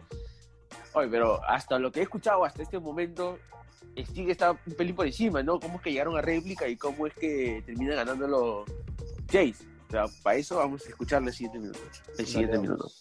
oye, 0.94 1.10
pero 1.10 1.44
hasta 1.44 1.78
lo 1.80 1.92
que 1.92 2.00
he 2.00 2.04
escuchado 2.04 2.46
hasta 2.46 2.64
este 2.64 2.80
momento, 2.80 3.38
Stig 3.98 4.30
está 4.30 4.52
un 4.52 4.74
pelín 4.76 4.96
por 4.96 5.08
encima, 5.08 5.42
¿no? 5.42 5.60
¿Cómo 5.60 5.78
es 5.78 5.82
que 5.82 5.92
llegaron 5.92 6.18
a 6.18 6.22
réplica 6.22 6.68
y 6.68 6.76
cómo 6.76 7.08
es 7.08 7.14
que 7.14 7.64
termina 7.66 7.96
ganando 7.96 8.28
los 8.28 8.66
Jace? 9.28 9.66
O 9.88 9.92
sea, 9.92 10.06
para 10.22 10.38
eso 10.38 10.58
vamos 10.58 10.86
a 10.86 10.90
escucharle 10.90 11.30
el 11.30 11.34
siguiente 11.34 11.60
minuto. 11.60 11.80
El 12.18 12.28
siguiente 12.28 12.60
minuto. 12.60 12.92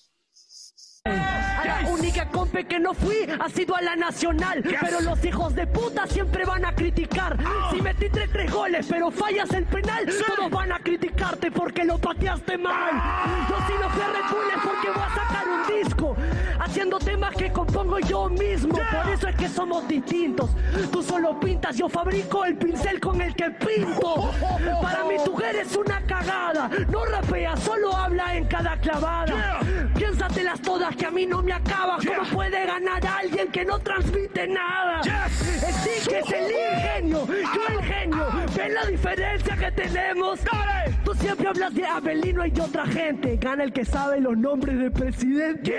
A 1.04 1.64
la 1.64 1.88
única 1.88 2.28
compe 2.28 2.66
que 2.66 2.78
no 2.80 2.92
fui 2.92 3.26
ha 3.38 3.48
sido 3.48 3.76
a 3.76 3.82
la 3.82 3.96
nacional. 3.96 4.62
Pero 4.62 5.00
los 5.00 5.24
hijos 5.24 5.54
de 5.54 5.66
puta 5.66 6.06
siempre 6.06 6.44
van 6.44 6.64
a 6.64 6.74
criticar. 6.74 7.38
Si 7.70 7.80
metiste 7.80 8.28
tres 8.28 8.52
goles, 8.52 8.86
pero 8.88 9.10
fallas 9.10 9.50
el 9.52 9.64
penal, 9.64 10.06
todos 10.06 10.50
van 10.50 10.72
a 10.72 10.78
criticarte 10.80 11.50
porque 11.50 11.84
lo 11.84 11.98
pateaste 11.98 12.58
mal. 12.58 12.94
Yo 13.48 13.56
si 13.66 13.72
no 13.80 13.90
fui 13.90 14.02
a 14.02 14.06
Red 14.08 14.30
Bull 14.30 14.50
es 14.50 14.62
porque 14.64 14.90
voy 14.90 15.02
a 15.02 15.14
sacar 15.14 15.46
un 15.48 15.82
disco. 15.82 16.16
Haciendo 16.58 16.98
temas 16.98 17.34
que 17.34 17.52
compongo 17.52 17.98
yo 18.00 18.28
mismo. 18.28 18.74
Por 18.74 19.12
eso 19.12 19.28
es 19.28 19.36
que 19.36 19.48
somos 19.48 19.86
distintos. 19.88 20.50
Tú 20.90 21.02
solo 21.02 21.38
pintas, 21.38 21.76
yo 21.76 21.88
fabrico 21.88 22.44
el 22.44 22.56
pincel 22.56 23.00
con 23.00 23.20
el 23.20 23.34
que 23.34 23.50
pinto. 23.50 24.32
Para 24.82 25.04
mí 25.04 25.14
tú 25.24 25.38
eres 25.40 25.76
una 25.76 26.00
cagada. 26.06 26.70
No 26.90 27.04
rapea, 27.04 27.56
solo 27.56 27.94
habla 27.96 28.36
en 28.36 28.44
cada 28.46 28.76
clavada. 28.78 29.60
Piénsatelas 29.96 30.60
todas 30.60 30.94
que 30.96 31.06
a 31.06 31.10
mí 31.10 31.26
no 31.26 31.42
me 31.42 31.52
acaba. 31.52 31.98
¿Cómo 32.06 32.28
puede 32.30 32.66
ganar 32.66 33.04
a 33.06 33.18
alguien 33.18 33.48
que 33.48 33.64
no 33.64 33.78
transmite 33.78 34.46
nada? 34.46 35.02
Stick 35.02 36.12
es 36.12 36.32
el 36.32 36.52
ingenio, 36.52 37.26
yo 37.26 37.78
el 37.78 37.84
genio. 37.84 38.26
¿Ven 38.56 38.74
la 38.74 38.86
diferencia 38.86 39.56
que 39.56 39.70
tenemos? 39.72 40.40
Tú 41.06 41.14
siempre 41.14 41.46
hablas 41.46 41.72
de 41.72 41.86
Abelino 41.86 42.44
y 42.44 42.50
de 42.50 42.60
otra 42.60 42.84
gente. 42.84 43.36
Gana 43.36 43.62
el 43.62 43.72
que 43.72 43.84
sabe 43.84 44.20
los 44.20 44.36
nombres 44.36 44.76
de 44.76 44.90
presidente. 44.90 45.78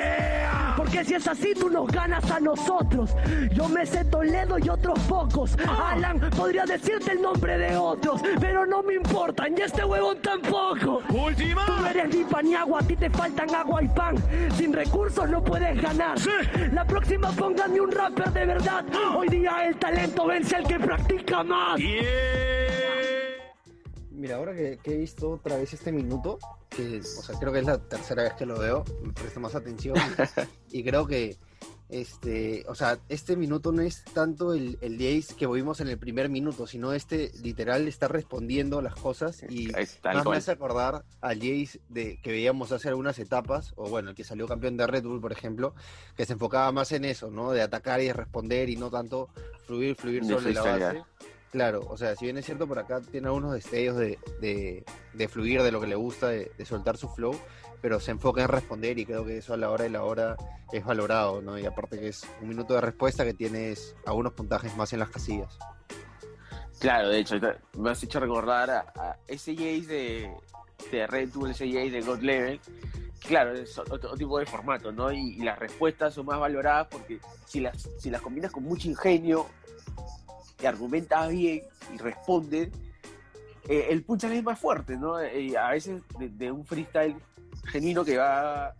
Porque 0.78 1.04
si 1.04 1.16
es 1.16 1.28
así, 1.28 1.54
tú 1.54 1.70
nos 1.70 1.92
ganas 1.92 2.32
a 2.32 2.40
nosotros. 2.40 3.14
Yo 3.52 3.68
me 3.68 3.86
sé 3.86 4.06
Toledo 4.06 4.58
y 4.58 4.70
otros 4.70 4.98
pocos. 5.00 5.58
Alan 5.68 6.22
podría 6.30 6.64
decirte 6.64 7.12
el 7.12 7.22
nombre 7.22 7.58
de 7.58 7.76
otros, 7.76 8.22
pero 8.40 8.66
no 8.66 8.82
me 8.84 8.94
importan 8.94 9.54
y 9.58 9.64
este 9.64 9.84
huevón 9.84 10.18
tampoco. 10.22 11.02
Última. 11.10 11.66
Tú 11.66 11.74
no 11.74 11.88
eres 11.88 12.16
ni 12.16 12.24
pan 12.24 12.46
ni 12.46 12.56
agua, 12.56 12.80
a 12.80 12.84
ti 12.84 12.96
te 12.96 13.10
faltan 13.10 13.54
agua 13.54 13.84
y 13.84 13.90
pan. 13.90 14.16
Sin 14.56 14.72
recursos 14.72 15.30
no 15.30 15.44
puedes 15.44 15.82
ganar. 15.82 16.18
La 16.72 16.86
próxima 16.86 17.32
pónganme 17.34 17.82
un 17.82 17.92
rapper 17.92 18.32
de 18.32 18.46
verdad. 18.46 18.86
Hoy 19.14 19.28
día 19.28 19.68
el 19.68 19.76
talento 19.76 20.26
vence 20.26 20.56
al 20.56 20.66
que 20.66 20.80
practica 20.80 21.44
más. 21.44 21.82
Mira, 24.18 24.38
ahora 24.38 24.56
que, 24.56 24.80
que 24.82 24.96
he 24.96 24.98
visto 24.98 25.30
otra 25.30 25.58
vez 25.58 25.72
este 25.74 25.92
minuto, 25.92 26.40
que, 26.70 27.00
o 27.00 27.22
sea, 27.22 27.38
creo 27.40 27.54
que 27.54 27.60
es 27.60 27.66
la 27.66 27.78
tercera 27.78 28.24
vez 28.24 28.34
que 28.34 28.48
lo 28.48 28.58
veo, 28.58 28.84
me 29.04 29.14
presto 29.14 29.40
más 29.40 29.54
atención 29.54 29.96
y 30.72 30.84
creo 30.84 31.06
que, 31.06 31.38
este, 31.88 32.66
o 32.68 32.74
sea, 32.74 32.98
este 33.10 33.36
minuto 33.36 33.72
no 33.72 33.84
es 33.84 34.04
tanto 34.06 34.56
el, 34.56 34.80
el 34.82 34.94
Jace 34.98 35.36
que 35.36 35.46
vimos 35.46 35.82
en 35.82 35.90
el 35.90 36.00
primer 36.00 36.30
minuto, 36.30 36.66
sino 36.66 36.94
este 36.94 37.32
literal 37.44 37.88
está 37.88 38.08
respondiendo 38.08 38.82
las 38.82 38.96
cosas 38.96 39.44
y 39.48 39.70
Es 39.78 40.00
más 40.04 40.26
me 40.26 40.38
hace 40.38 40.52
acordar 40.52 41.06
al 41.22 41.38
Jace 41.38 41.80
de, 41.88 42.20
que 42.20 42.32
veíamos 42.32 42.72
hace 42.72 42.90
algunas 42.90 43.20
etapas, 43.20 43.74
o 43.76 43.88
bueno, 43.88 44.10
el 44.10 44.16
que 44.16 44.24
salió 44.24 44.48
campeón 44.48 44.78
de 44.78 44.88
Red 44.88 45.04
Bull, 45.04 45.22
por 45.22 45.32
ejemplo, 45.32 45.76
que 46.16 46.26
se 46.26 46.34
enfocaba 46.34 46.72
más 46.72 46.92
en 46.92 47.06
eso, 47.06 47.30
¿no? 47.30 47.52
De 47.52 47.62
atacar 47.62 48.02
y 48.02 48.12
responder 48.12 48.68
y 48.70 48.78
no 48.78 48.90
tanto 48.90 49.30
fluir, 49.68 49.96
fluir 49.96 50.24
De 50.24 50.34
sobre 50.34 50.54
la 50.56 50.64
base. 50.64 51.04
Claro, 51.52 51.86
o 51.88 51.98
sea, 51.98 52.16
si 52.16 52.26
bien 52.26 52.38
es 52.38 52.46
cierto, 52.46 52.68
por 52.68 52.78
acá 52.78 53.00
tiene 53.00 53.28
algunos 53.28 53.54
destellos 53.54 53.98
de, 53.98 54.20
de, 54.42 54.84
de 55.14 55.28
fluir, 55.28 55.62
de 55.62 55.72
lo 55.72 55.80
que 55.80 55.88
le 55.88 55.96
gusta, 55.96 56.28
de, 56.28 56.52
soltar 56.66 56.98
su 56.98 57.08
flow, 57.08 57.40
pero 57.82 58.00
se 58.02 58.12
enfoca 58.12 58.42
en 58.42 58.50
responder 58.50 59.00
y 59.00 59.06
creo 59.06 59.26
que 59.26 59.38
eso 59.38 59.54
a 59.54 59.58
la 59.58 59.70
hora 59.70 59.86
de 59.86 59.90
la 59.90 60.04
hora 60.04 60.36
es 60.74 60.84
valorado, 60.84 61.42
¿no? 61.42 61.58
Y 61.58 61.66
aparte 61.66 62.00
que 62.00 62.10
es 62.10 62.28
un 62.42 62.50
minuto 62.50 62.74
de 62.74 62.82
respuesta 62.82 63.24
que 63.24 63.34
tienes 63.34 63.96
algunos 64.06 64.34
puntajes 64.34 64.76
más 64.76 64.92
en 64.92 65.00
las 65.00 65.10
casillas. 65.10 65.58
Claro, 66.80 67.10
de 67.10 67.20
hecho, 67.20 67.36
me 67.78 67.92
has 67.92 68.04
hecho 68.04 68.20
recordar 68.20 68.70
a, 68.70 68.80
a 68.96 69.18
ese 69.26 69.56
Jace 69.56 69.88
de, 69.88 70.32
de 70.92 71.08
Red 71.08 71.30
Bull, 71.34 71.52
ese 71.52 71.68
Jace 71.68 71.92
de 71.92 72.02
God 72.02 72.20
Level. 72.20 72.60
Claro, 73.26 73.54
es 73.54 73.78
otro, 73.80 73.96
otro 73.96 74.16
tipo 74.16 74.38
de 74.38 74.46
formato, 74.46 74.92
¿no? 74.92 75.12
Y, 75.12 75.38
y 75.38 75.40
las 75.40 75.58
respuestas 75.58 76.14
son 76.14 76.26
más 76.26 76.40
valoradas 76.40 76.88
porque 76.92 77.20
si 77.46 77.62
las, 77.62 77.90
si 77.98 78.10
las 78.10 78.22
combinas 78.22 78.52
con 78.52 78.64
mucho 78.64 78.90
ingenio, 78.90 79.48
y 80.62 80.66
argumentas 80.66 81.30
bien 81.30 81.62
y 81.94 81.98
respondes, 81.98 82.70
eh, 83.70 83.88
el 83.90 84.04
punchline 84.04 84.38
es 84.38 84.44
más 84.44 84.60
fuerte, 84.60 84.98
¿no? 84.98 85.20
Eh, 85.20 85.58
a 85.58 85.70
veces 85.72 86.02
de, 86.18 86.30
de 86.30 86.52
un 86.52 86.66
freestyle 86.66 87.16
genuino 87.66 88.04
que 88.06 88.18
va 88.18 88.74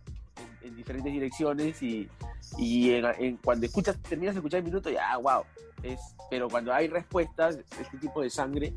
en, 0.62 0.68
en 0.68 0.76
diferentes 0.76 1.12
direcciones 1.12 1.82
y, 1.82 2.08
y 2.56 2.92
en- 2.94 3.04
en- 3.18 3.36
cuando 3.36 3.66
escuchas, 3.66 3.96
terminas 4.02 4.34
de 4.34 4.38
escuchar 4.40 4.58
el 4.58 4.64
minuto, 4.64 4.90
ya, 4.90 5.16
wow. 5.18 5.42
Es, 5.82 6.00
pero 6.30 6.48
cuando 6.48 6.72
hay 6.72 6.88
respuestas, 6.88 7.58
este 7.80 7.98
tipo 7.98 8.20
de 8.22 8.30
sangre, 8.30 8.72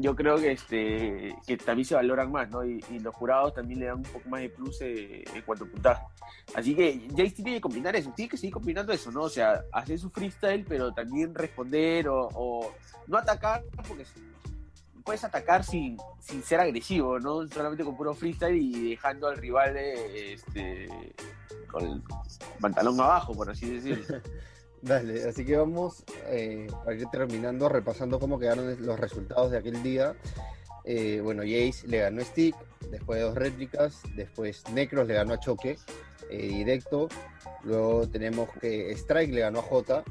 yo 0.00 0.14
creo 0.14 0.36
que 0.36 0.52
este 0.52 1.36
que 1.46 1.56
también 1.56 1.84
se 1.84 1.94
valoran 1.94 2.30
más, 2.30 2.48
¿no? 2.50 2.64
Y, 2.64 2.84
y 2.90 2.98
los 3.00 3.14
jurados 3.14 3.54
también 3.54 3.80
le 3.80 3.86
dan 3.86 3.98
un 3.98 4.02
poco 4.04 4.28
más 4.28 4.40
de 4.40 4.48
plus 4.50 4.80
eh, 4.80 5.24
en 5.34 5.42
cuanto 5.42 5.64
a 5.64 5.68
puntaje. 5.68 6.04
Así 6.54 6.74
que 6.74 7.08
Jace 7.10 7.30
tiene 7.30 7.54
que 7.54 7.60
combinar 7.60 7.96
eso, 7.96 8.12
tiene 8.14 8.28
que 8.28 8.36
seguir 8.36 8.54
combinando 8.54 8.92
eso, 8.92 9.10
¿no? 9.10 9.22
O 9.22 9.28
sea, 9.28 9.62
hacer 9.72 9.98
su 9.98 10.10
freestyle, 10.10 10.64
pero 10.68 10.92
también 10.92 11.34
responder 11.34 12.08
o, 12.08 12.28
o 12.34 12.72
no 13.06 13.18
atacar, 13.18 13.64
porque 13.86 14.04
puedes 15.08 15.24
atacar 15.24 15.64
sin, 15.64 15.96
sin 16.20 16.42
ser 16.42 16.60
agresivo, 16.60 17.18
¿no? 17.18 17.48
Solamente 17.48 17.82
con 17.82 17.96
puro 17.96 18.14
freestyle 18.14 18.56
y 18.56 18.90
dejando 18.90 19.28
al 19.28 19.38
rival 19.38 19.74
eh, 19.76 20.34
este, 20.34 20.88
con 21.70 21.82
el 21.82 22.02
pantalón 22.60 23.00
abajo, 23.00 23.34
por 23.34 23.50
así 23.50 23.70
decirlo. 23.70 24.20
Dale, 24.80 25.28
así 25.28 25.44
que 25.44 25.56
vamos 25.56 26.04
eh, 26.26 26.68
a 26.86 26.92
ir 26.92 27.06
terminando, 27.10 27.68
repasando 27.68 28.20
cómo 28.20 28.38
quedaron 28.38 28.76
los 28.84 28.98
resultados 28.98 29.50
de 29.50 29.58
aquel 29.58 29.82
día. 29.82 30.14
Eh, 30.84 31.20
bueno, 31.22 31.42
Jace 31.42 31.86
le 31.86 31.98
ganó 31.98 32.22
Stick, 32.22 32.54
después 32.90 33.18
de 33.18 33.26
dos 33.26 33.34
réplicas, 33.34 34.00
después 34.14 34.62
Necros 34.72 35.06
le 35.06 35.14
ganó 35.14 35.34
a 35.34 35.40
Choque, 35.40 35.76
eh, 36.30 36.48
directo. 36.48 37.08
Luego 37.64 38.08
tenemos 38.08 38.48
que 38.60 38.90
Strike 38.92 39.34
le 39.34 39.40
ganó 39.40 39.58
a 39.58 39.62
J, 39.62 40.04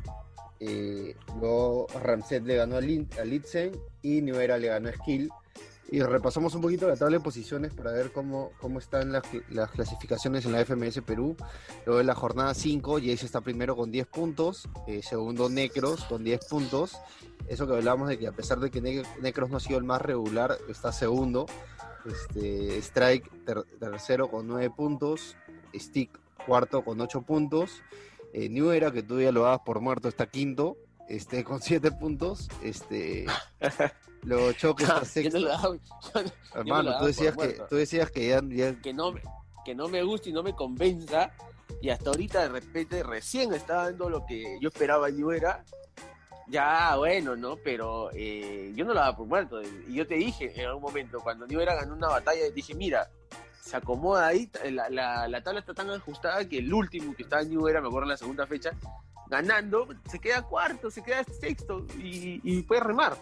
eh, 0.60 1.16
luego 1.40 1.88
Ramset 2.02 2.44
le 2.44 2.58
ganó 2.58 2.78
a, 2.78 2.82
Lin, 2.82 3.08
Litzen 3.24 3.72
y 4.02 4.22
New 4.22 4.36
Era 4.40 4.58
le 4.58 4.68
ganó 4.68 4.90
a 4.90 4.94
Skill. 4.94 5.30
Y 5.90 6.02
repasamos 6.02 6.54
un 6.54 6.62
poquito 6.62 6.86
la 6.88 6.98
tabla 6.98 7.18
de 7.18 7.24
posiciones 7.24 7.72
para 7.74 7.92
ver 7.94 8.12
cómo, 8.12 8.52
cómo 8.60 8.78
están 8.80 9.12
las, 9.14 9.24
las 9.50 9.72
clasificaciones 9.72 10.46
en 10.46 10.52
la 10.52 10.60
FMS 10.66 11.02
Perú. 11.02 11.38
Luego 11.86 12.02
en 12.02 12.08
la 12.08 12.16
jornada 12.16 12.54
5, 12.54 12.96
Jace 13.00 13.26
está 13.26 13.40
primero 13.40 13.76
con 13.78 13.90
10 13.90 14.06
puntos, 14.08 14.68
eh, 14.86 15.02
segundo 15.02 15.48
Necros 15.50 16.04
con 16.04 16.26
10 16.26 16.46
puntos. 16.48 16.98
Eso 17.48 17.66
que 17.68 17.74
hablábamos 17.76 18.10
de 18.10 18.20
que 18.20 18.28
a 18.28 18.34
pesar 18.34 18.60
de 18.60 18.70
que 18.70 18.82
Ne- 18.82 19.04
Necros 19.22 19.50
no 19.50 19.58
ha 19.58 19.60
sido 19.62 19.78
el 19.80 19.86
más 19.86 20.02
regular, 20.02 20.58
está 20.68 20.92
segundo. 20.92 21.46
Este, 22.06 22.78
Strike 22.80 23.46
ter- 23.46 23.64
tercero 23.80 24.30
con 24.30 24.46
9 24.48 24.70
puntos, 24.76 25.38
Stick 25.74 26.20
cuarto 26.46 26.84
con 26.84 27.00
8 27.00 27.22
puntos. 27.22 27.82
Eh, 28.34 28.50
New 28.50 28.72
Era, 28.72 28.92
que 28.92 29.04
tú 29.04 29.22
ya 29.22 29.32
lo 29.32 29.44
dabas 29.44 29.62
por 29.66 29.80
muerto, 29.80 30.10
está 30.10 30.26
quinto, 30.28 30.76
este, 31.08 31.46
con 31.46 31.62
7 31.62 31.92
puntos. 31.92 32.50
Este, 32.62 33.26
luego 34.24 34.52
Choque 34.54 34.84
está 34.84 34.94
Yo 34.96 35.00
no 35.02 35.06
sexto. 35.06 35.40
lo 35.40 35.54
hago- 35.54 35.76
yo 35.76 36.24
no- 36.24 36.32
Hermano, 36.60 36.90
daba 36.90 37.00
tú 37.02 37.06
decías, 37.08 37.36
que, 37.38 37.48
tú 37.70 37.76
decías 37.76 38.12
que 38.12 38.28
ya, 38.30 38.42
ya 38.50 38.76
que 38.82 38.94
no, 38.94 39.14
que 39.66 39.76
no 39.76 39.88
me 39.88 40.04
guste 40.04 40.30
y 40.30 40.34
no 40.34 40.44
me 40.44 40.54
convenza. 40.56 41.32
Y 41.82 41.90
hasta 41.90 42.10
ahorita 42.10 42.42
de 42.42 42.50
repente 42.50 43.04
recién 43.04 43.54
está 43.54 43.84
dando 43.84 44.10
lo 44.10 44.26
que 44.26 44.58
yo 44.62 44.70
esperaba 44.70 45.10
y 45.10 45.14
no 45.14 45.32
era. 45.32 45.64
Ya, 46.50 46.96
bueno, 46.96 47.36
¿no? 47.36 47.58
Pero 47.58 48.10
eh, 48.14 48.72
yo 48.74 48.86
no 48.86 48.94
lo 48.94 49.00
daba 49.02 49.18
por 49.18 49.28
muerto. 49.28 49.62
Y 49.62 49.94
yo 49.96 50.08
te 50.08 50.16
dije 50.16 50.54
en 50.60 50.68
algún 50.68 50.82
momento, 50.84 51.20
cuando 51.20 51.46
New 51.46 51.60
Era 51.60 51.76
ganó 51.76 51.94
una 51.94 52.08
batalla, 52.08 52.50
dije, 52.52 52.74
mira, 52.74 53.10
se 53.62 53.76
acomoda 53.76 54.28
ahí, 54.28 54.50
la, 54.72 54.90
la, 54.90 55.28
la, 55.28 55.44
tabla 55.44 55.60
está 55.60 55.74
tan 55.74 55.90
ajustada 55.90 56.48
que 56.48 56.60
el 56.60 56.74
último 56.74 57.14
que 57.16 57.24
estaba 57.24 57.42
en 57.42 57.50
New 57.50 57.68
Era, 57.68 57.82
me 57.82 57.88
acuerdo 57.90 58.06
en 58.06 58.12
la 58.12 58.18
segunda 58.18 58.48
fecha, 58.48 58.72
ganando, 59.30 59.90
se 60.10 60.20
queda 60.20 60.42
cuarto, 60.44 60.90
se 60.90 61.04
queda 61.04 61.22
sexto 61.26 61.86
y, 61.98 62.40
y 62.46 62.62
puede 62.64 62.80
remar. 62.82 63.18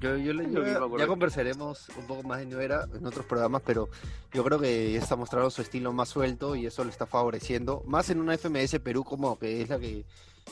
Yo, 0.00 0.16
yo, 0.16 0.32
yo, 0.32 0.98
ya 0.98 1.06
conversaremos 1.06 1.90
un 1.90 2.06
poco 2.06 2.22
más 2.22 2.38
de 2.38 2.46
New 2.46 2.58
Era 2.58 2.88
en 2.94 3.04
otros 3.04 3.26
programas, 3.26 3.60
pero 3.64 3.90
yo 4.32 4.42
creo 4.42 4.58
que 4.58 4.92
ya 4.92 4.98
está 4.98 5.14
mostrando 5.14 5.50
su 5.50 5.60
estilo 5.60 5.92
más 5.92 6.08
suelto 6.08 6.56
y 6.56 6.64
eso 6.64 6.84
le 6.84 6.90
está 6.90 7.04
favoreciendo. 7.04 7.82
Más 7.86 8.08
en 8.08 8.18
una 8.18 8.36
FMS 8.38 8.78
Perú 8.80 9.04
como 9.04 9.38
que 9.38 9.60
es 9.60 9.68
la 9.68 9.78
que 9.78 10.06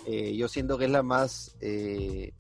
eh, 0.06 0.36
yo 0.36 0.48
siento 0.48 0.76
que 0.76 0.84
es 0.84 0.90
la 0.90 1.02
más... 1.02 1.56
Eh, 1.62 2.34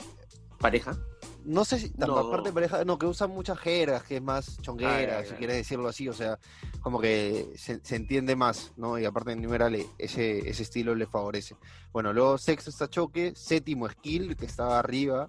¿Pareja? 0.58 0.98
No 1.44 1.64
sé 1.64 1.78
si, 1.78 1.92
no. 1.96 2.18
aparte 2.18 2.50
de 2.50 2.52
pareja, 2.52 2.84
no, 2.84 2.98
que 2.98 3.06
usa 3.06 3.26
muchas 3.26 3.58
jergas, 3.58 4.02
que 4.02 4.16
es 4.16 4.22
más 4.22 4.60
chonguera, 4.60 5.24
si 5.24 5.34
quieres 5.34 5.56
decirlo 5.56 5.88
así, 5.88 6.08
o 6.08 6.12
sea, 6.12 6.38
como 6.82 7.00
que 7.00 7.54
se, 7.56 7.80
entiende 7.94 8.36
más, 8.36 8.72
¿no? 8.76 8.98
Y 8.98 9.06
aparte 9.06 9.32
en 9.32 9.40
numeral 9.40 9.74
ese, 9.96 10.50
ese 10.50 10.62
estilo 10.62 10.94
le 10.94 11.06
favorece. 11.06 11.56
Bueno, 11.92 12.12
luego 12.12 12.36
sexto 12.36 12.68
está 12.68 12.90
Choque, 12.90 13.32
séptimo 13.34 13.88
Skill, 13.88 14.36
que 14.36 14.44
estaba 14.44 14.78
arriba, 14.78 15.26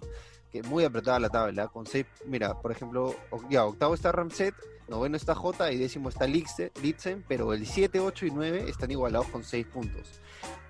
que 0.50 0.62
muy 0.62 0.84
apretada 0.84 1.18
la 1.20 1.28
tabla, 1.28 1.68
con 1.68 1.86
seis, 1.86 2.06
mira, 2.26 2.60
por 2.60 2.72
ejemplo, 2.72 3.14
ya, 3.48 3.64
octavo 3.64 3.94
está 3.94 4.12
Ramset, 4.12 4.54
noveno 4.88 5.16
está 5.16 5.34
J 5.34 5.72
y 5.72 5.78
décimo 5.78 6.08
está 6.08 6.26
Litzen, 6.26 7.24
pero 7.28 7.52
el 7.52 7.66
7, 7.66 8.00
8 8.00 8.26
y 8.26 8.30
9 8.30 8.64
están 8.68 8.90
igualados 8.90 9.28
con 9.28 9.44
6 9.44 9.66
puntos. 9.66 10.20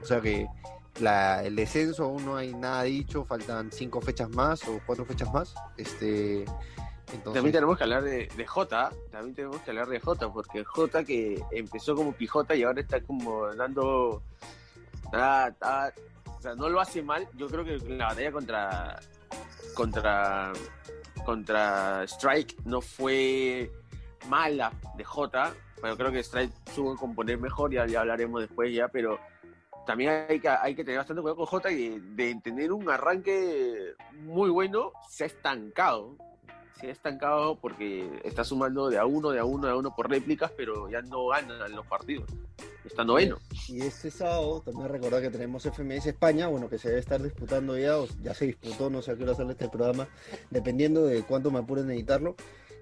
O 0.03 0.07
sea 0.07 0.21
que 0.21 0.47
el 0.95 1.57
descenso 1.57 2.05
aún 2.05 2.25
no 2.25 2.37
hay 2.37 2.53
nada 2.53 2.83
dicho, 2.83 3.25
faltan 3.25 3.73
5 3.73 4.01
fechas 4.01 4.29
más 4.31 4.67
o 4.69 4.81
4 4.87 5.05
fechas 5.07 5.33
más. 5.33 5.55
Este. 5.77 6.45
También 7.25 7.51
tenemos 7.51 7.77
que 7.77 7.83
hablar 7.83 8.05
de, 8.05 8.29
de, 8.37 8.47
J, 8.47 8.93
también 9.11 9.35
tenemos 9.35 9.61
que 9.63 9.71
hablar 9.71 9.89
de 9.89 9.99
J, 9.99 10.33
porque 10.33 10.63
J 10.63 11.03
que 11.05 11.43
empezó 11.51 11.97
como 11.97 12.13
pijota 12.13 12.55
y 12.55 12.63
ahora 12.63 12.81
está 12.81 13.01
como 13.01 13.47
dando... 13.55 14.23
O 15.13 16.43
sea, 16.43 16.55
no 16.55 16.69
lo 16.69 16.81
hace 16.81 17.03
mal, 17.03 17.29
yo 17.37 17.49
creo 17.49 17.65
que 17.65 17.79
la 17.89 18.07
batalla 18.07 18.31
contra 18.31 19.01
contra, 19.75 20.53
contra 21.25 22.05
Strike 22.05 22.57
no 22.65 22.81
fue 22.81 23.71
mala 24.29 24.73
de 24.97 25.05
J, 25.05 25.55
pero 25.81 25.97
creo 25.97 26.13
que 26.13 26.21
Strike 26.21 26.53
supo 26.75 26.97
componer 26.97 27.39
mejor, 27.39 27.73
ya, 27.73 27.87
ya 27.87 28.01
hablaremos 28.01 28.41
después 28.43 28.75
ya, 28.75 28.89
pero 28.89 29.19
también 29.87 30.27
hay 30.29 30.41
que, 30.41 30.49
hay 30.49 30.75
que 30.75 30.85
tener 30.85 30.99
bastante 30.99 31.23
cuidado 31.23 31.37
con 31.37 31.47
J 31.47 31.71
y 31.73 31.99
de 32.01 32.35
tener 32.43 32.73
un 32.73 32.89
arranque 32.89 33.95
muy 34.13 34.51
bueno 34.51 34.93
se 35.09 35.25
ha 35.25 35.27
estancado. 35.27 36.17
Se 36.79 36.89
ha 36.89 36.93
estancado 36.93 37.57
porque 37.57 38.09
está 38.25 38.43
sumando 38.43 38.89
de 38.89 38.99
a 38.99 39.05
uno, 39.05 39.31
de 39.31 39.39
a 39.39 39.45
uno, 39.45 39.67
de 39.67 39.73
a 39.73 39.77
uno 39.77 39.95
por 39.95 40.09
réplicas, 40.09 40.51
pero 40.57 40.89
ya 40.89 41.03
no 41.03 41.27
ganan 41.27 41.73
los 41.73 41.87
partidos 41.87 42.25
está 42.85 43.05
noveno. 43.05 43.39
Y 43.69 43.83
este 43.83 44.11
sábado 44.11 44.63
también 44.65 44.89
recordar 44.89 45.23
que 45.23 45.31
tenemos 45.31 45.65
FMS 45.65 46.07
España, 46.07 46.49
bueno, 46.49 46.69
que 46.69 46.79
se 46.79 46.89
debe 46.89 47.01
estar 47.01 47.23
disputando 47.23 47.77
ya, 47.79 47.99
o 47.99 48.07
ya 48.23 48.35
se 48.35 48.47
disputó, 48.47 48.91
no 48.91 49.03
sé 49.03 49.13
a 49.13 49.17
qué 49.17 49.25
hora 49.25 49.35
sale 49.35 49.53
este 49.53 49.69
programa, 49.69 50.09
dependiendo 50.51 51.05
de 51.05 51.23
cuánto 51.23 51.51
me 51.51 51.59
apuren 51.59 51.89
a 51.91 51.95
editarlo. 51.95 52.37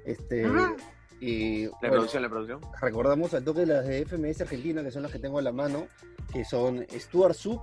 Este, 0.04 0.46
y, 1.20 1.66
la 1.66 1.90
producción, 1.90 2.22
la 2.22 2.28
producción. 2.28 2.61
Recordamos 2.80 3.34
al 3.34 3.44
toque 3.44 3.61
de 3.61 3.66
las 3.66 3.87
de 3.87 4.04
FMS 4.04 4.42
Argentina, 4.42 4.82
que 4.82 4.90
son 4.90 5.02
las 5.02 5.12
que 5.12 5.18
tengo 5.18 5.38
a 5.38 5.42
la 5.42 5.52
mano, 5.52 5.87
que 6.32 6.44
son 6.44 6.87
Stuart 6.92 7.34
Sub, 7.34 7.61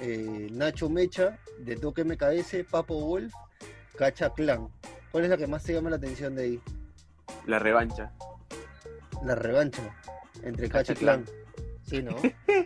eh, 0.00 0.48
Nacho 0.50 0.88
Mecha, 0.88 1.38
de 1.58 1.76
Toque 1.76 2.04
MKS, 2.04 2.64
Papo 2.70 3.00
Wolf, 3.00 3.32
Cacha 3.96 4.30
Clan. 4.30 4.68
¿Cuál 5.10 5.24
es 5.24 5.30
la 5.30 5.36
que 5.36 5.46
más 5.46 5.62
te 5.62 5.72
llama 5.72 5.90
la 5.90 5.96
atención 5.96 6.34
de 6.34 6.42
ahí? 6.42 6.60
La 7.46 7.58
revancha. 7.58 8.12
La 9.24 9.34
revancha 9.34 9.82
entre 10.42 10.68
Cacha, 10.68 10.94
Clan. 10.94 11.24
Sí, 11.88 12.02
¿no? 12.02 12.14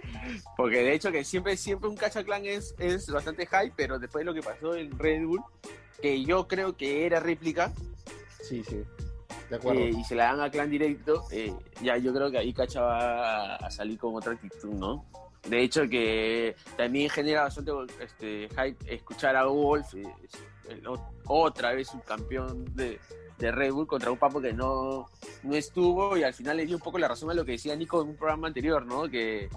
Porque 0.56 0.78
de 0.78 0.94
hecho 0.94 1.12
que 1.12 1.22
siempre, 1.24 1.56
siempre 1.56 1.88
un 1.88 1.96
cachaclan 1.96 2.44
es, 2.44 2.74
es 2.78 3.08
bastante 3.08 3.46
high, 3.46 3.72
pero 3.76 3.98
después 3.98 4.22
de 4.22 4.24
lo 4.26 4.34
que 4.34 4.42
pasó 4.42 4.74
en 4.74 4.98
Red 4.98 5.24
Bull, 5.24 5.42
que 6.00 6.24
yo 6.24 6.48
creo 6.48 6.76
que 6.76 7.06
era 7.06 7.20
réplica. 7.20 7.72
Sí, 8.42 8.64
sí. 8.64 8.82
De 9.48 9.56
acuerdo. 9.56 9.80
Eh, 9.80 9.90
y 9.90 10.04
se 10.04 10.14
la 10.14 10.24
dan 10.24 10.40
a 10.40 10.50
clan 10.50 10.70
directo, 10.70 11.24
eh, 11.30 11.54
ya 11.82 11.96
yo 11.98 12.12
creo 12.12 12.30
que 12.30 12.38
ahí 12.38 12.52
Cacha 12.52 12.80
va 12.80 13.56
a, 13.56 13.70
salir 13.70 13.98
con 13.98 14.14
otra 14.14 14.32
actitud, 14.32 14.74
¿no? 14.74 15.04
De 15.48 15.62
hecho 15.62 15.88
que 15.88 16.56
también 16.76 17.10
genera 17.10 17.42
bastante 17.42 17.72
este, 18.00 18.48
hype 18.48 18.76
escuchar 18.86 19.36
a 19.36 19.46
Wolf, 19.46 19.94
eh, 19.94 20.82
otra 21.26 21.72
vez 21.72 21.92
un 21.92 22.00
campeón 22.00 22.64
de, 22.74 22.98
de 23.38 23.52
Red 23.52 23.72
Bull 23.72 23.86
contra 23.86 24.10
un 24.10 24.18
Papo 24.18 24.40
que 24.40 24.52
no, 24.52 25.08
no 25.42 25.54
estuvo 25.54 26.16
y 26.16 26.22
al 26.22 26.34
final 26.34 26.56
le 26.56 26.66
dio 26.66 26.76
un 26.76 26.82
poco 26.82 26.98
la 26.98 27.08
razón 27.08 27.30
a 27.30 27.34
lo 27.34 27.44
que 27.44 27.52
decía 27.52 27.74
Nico 27.76 28.02
en 28.02 28.10
un 28.10 28.16
programa 28.16 28.48
anterior, 28.48 28.84
¿no? 28.84 29.08
Que, 29.08 29.48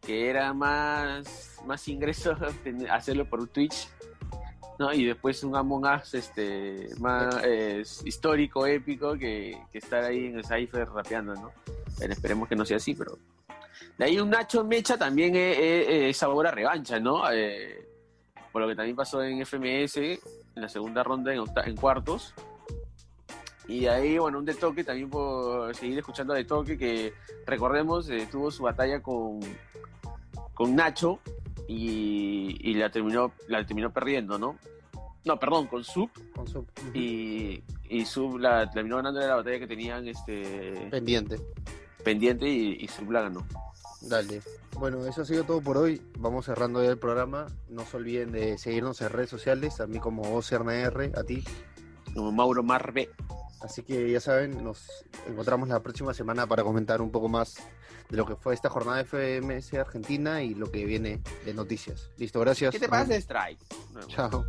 que 0.00 0.28
era 0.28 0.52
más, 0.52 1.58
más 1.64 1.88
ingresos 1.88 2.38
hacerlo 2.90 3.24
por 3.24 3.46
Twitch, 3.48 3.88
¿no? 4.78 4.92
Y 4.92 5.06
después 5.06 5.42
un 5.44 5.56
Among 5.56 5.86
Us 5.86 6.14
este, 6.14 6.88
más 6.98 7.36
histórico, 8.04 8.66
épico, 8.66 9.14
que, 9.14 9.58
que, 9.70 9.78
estar 9.78 10.04
ahí 10.04 10.26
en 10.26 10.38
el 10.38 10.44
Cypher 10.44 10.88
rapeando, 10.88 11.34
¿no? 11.34 11.50
Pero 11.98 12.12
esperemos 12.12 12.48
que 12.48 12.56
no 12.56 12.64
sea 12.64 12.76
así, 12.78 12.94
pero... 12.94 13.18
De 13.96 14.04
ahí 14.04 14.18
un 14.18 14.30
Nacho 14.30 14.64
Mecha 14.64 14.96
también 14.96 15.34
es, 15.36 16.16
sabor 16.16 16.46
a 16.46 16.50
revancha, 16.50 16.98
¿no? 16.98 17.30
Eh, 17.30 17.86
por 18.50 18.62
lo 18.62 18.68
que 18.68 18.74
también 18.74 18.96
pasó 18.96 19.22
en 19.22 19.44
FMS, 19.44 19.96
en 19.96 20.20
la 20.54 20.68
segunda 20.68 21.02
ronda, 21.02 21.32
en, 21.32 21.42
en 21.64 21.76
cuartos, 21.76 22.34
y 23.72 23.86
ahí, 23.86 24.18
bueno, 24.18 24.38
un 24.38 24.44
de 24.44 24.54
toque 24.54 24.84
también 24.84 25.08
por 25.08 25.74
seguir 25.74 25.98
escuchando 25.98 26.34
de 26.34 26.44
toque, 26.44 26.76
que 26.76 27.14
recordemos, 27.46 28.08
eh, 28.10 28.28
tuvo 28.30 28.50
su 28.50 28.64
batalla 28.64 29.00
con, 29.00 29.40
con 30.52 30.76
Nacho 30.76 31.20
y, 31.66 32.58
y, 32.60 32.74
la, 32.74 32.90
terminó, 32.90 33.32
la 33.48 33.64
terminó 33.64 33.90
perdiendo, 33.90 34.38
¿no? 34.38 34.58
No, 35.24 35.38
perdón, 35.38 35.68
con 35.68 35.84
Sub. 35.84 36.10
Con 36.34 36.46
Sub. 36.46 36.66
Y, 36.92 37.62
y 37.88 38.04
Sub 38.04 38.38
la 38.38 38.70
terminó 38.70 38.96
ganando 38.96 39.20
la 39.20 39.36
batalla 39.36 39.58
que 39.60 39.66
tenían 39.66 40.06
este 40.06 40.88
pendiente. 40.90 41.40
Pendiente 42.04 42.46
y, 42.48 42.76
y 42.78 42.88
Sub 42.88 43.10
la 43.10 43.22
ganó. 43.22 43.46
Dale. 44.02 44.42
Bueno, 44.78 45.06
eso 45.06 45.22
ha 45.22 45.24
sido 45.24 45.44
todo 45.44 45.60
por 45.60 45.78
hoy. 45.78 46.02
Vamos 46.18 46.46
cerrando 46.46 46.82
ya 46.82 46.90
el 46.90 46.98
programa. 46.98 47.46
No 47.68 47.84
se 47.84 47.96
olviden 47.96 48.32
de 48.32 48.58
seguirnos 48.58 49.00
en 49.00 49.10
redes 49.10 49.30
sociales, 49.30 49.80
a 49.80 49.86
mí 49.86 49.98
como 49.98 50.22
OCRNR, 50.36 51.12
a 51.16 51.22
ti. 51.22 51.44
Como 52.12 52.32
Mauro 52.32 52.62
Marbe. 52.62 53.10
Así 53.62 53.82
que 53.82 54.10
ya 54.10 54.20
saben, 54.20 54.62
nos 54.62 55.04
encontramos 55.26 55.68
la 55.68 55.80
próxima 55.80 56.12
semana 56.14 56.46
para 56.46 56.62
comentar 56.62 57.00
un 57.00 57.10
poco 57.10 57.28
más 57.28 57.56
de 58.08 58.16
lo 58.16 58.26
que 58.26 58.36
fue 58.36 58.54
esta 58.54 58.68
jornada 58.68 58.98
de 58.98 59.04
FMS 59.04 59.74
Argentina 59.74 60.42
y 60.42 60.54
lo 60.54 60.70
que 60.70 60.84
viene 60.84 61.22
de 61.44 61.54
noticias. 61.54 62.10
Listo, 62.18 62.40
gracias. 62.40 62.72
¿Qué 62.72 62.80
te 62.80 62.88
pasa, 62.88 63.14
Strike? 63.14 63.60
Chao. 64.08 64.44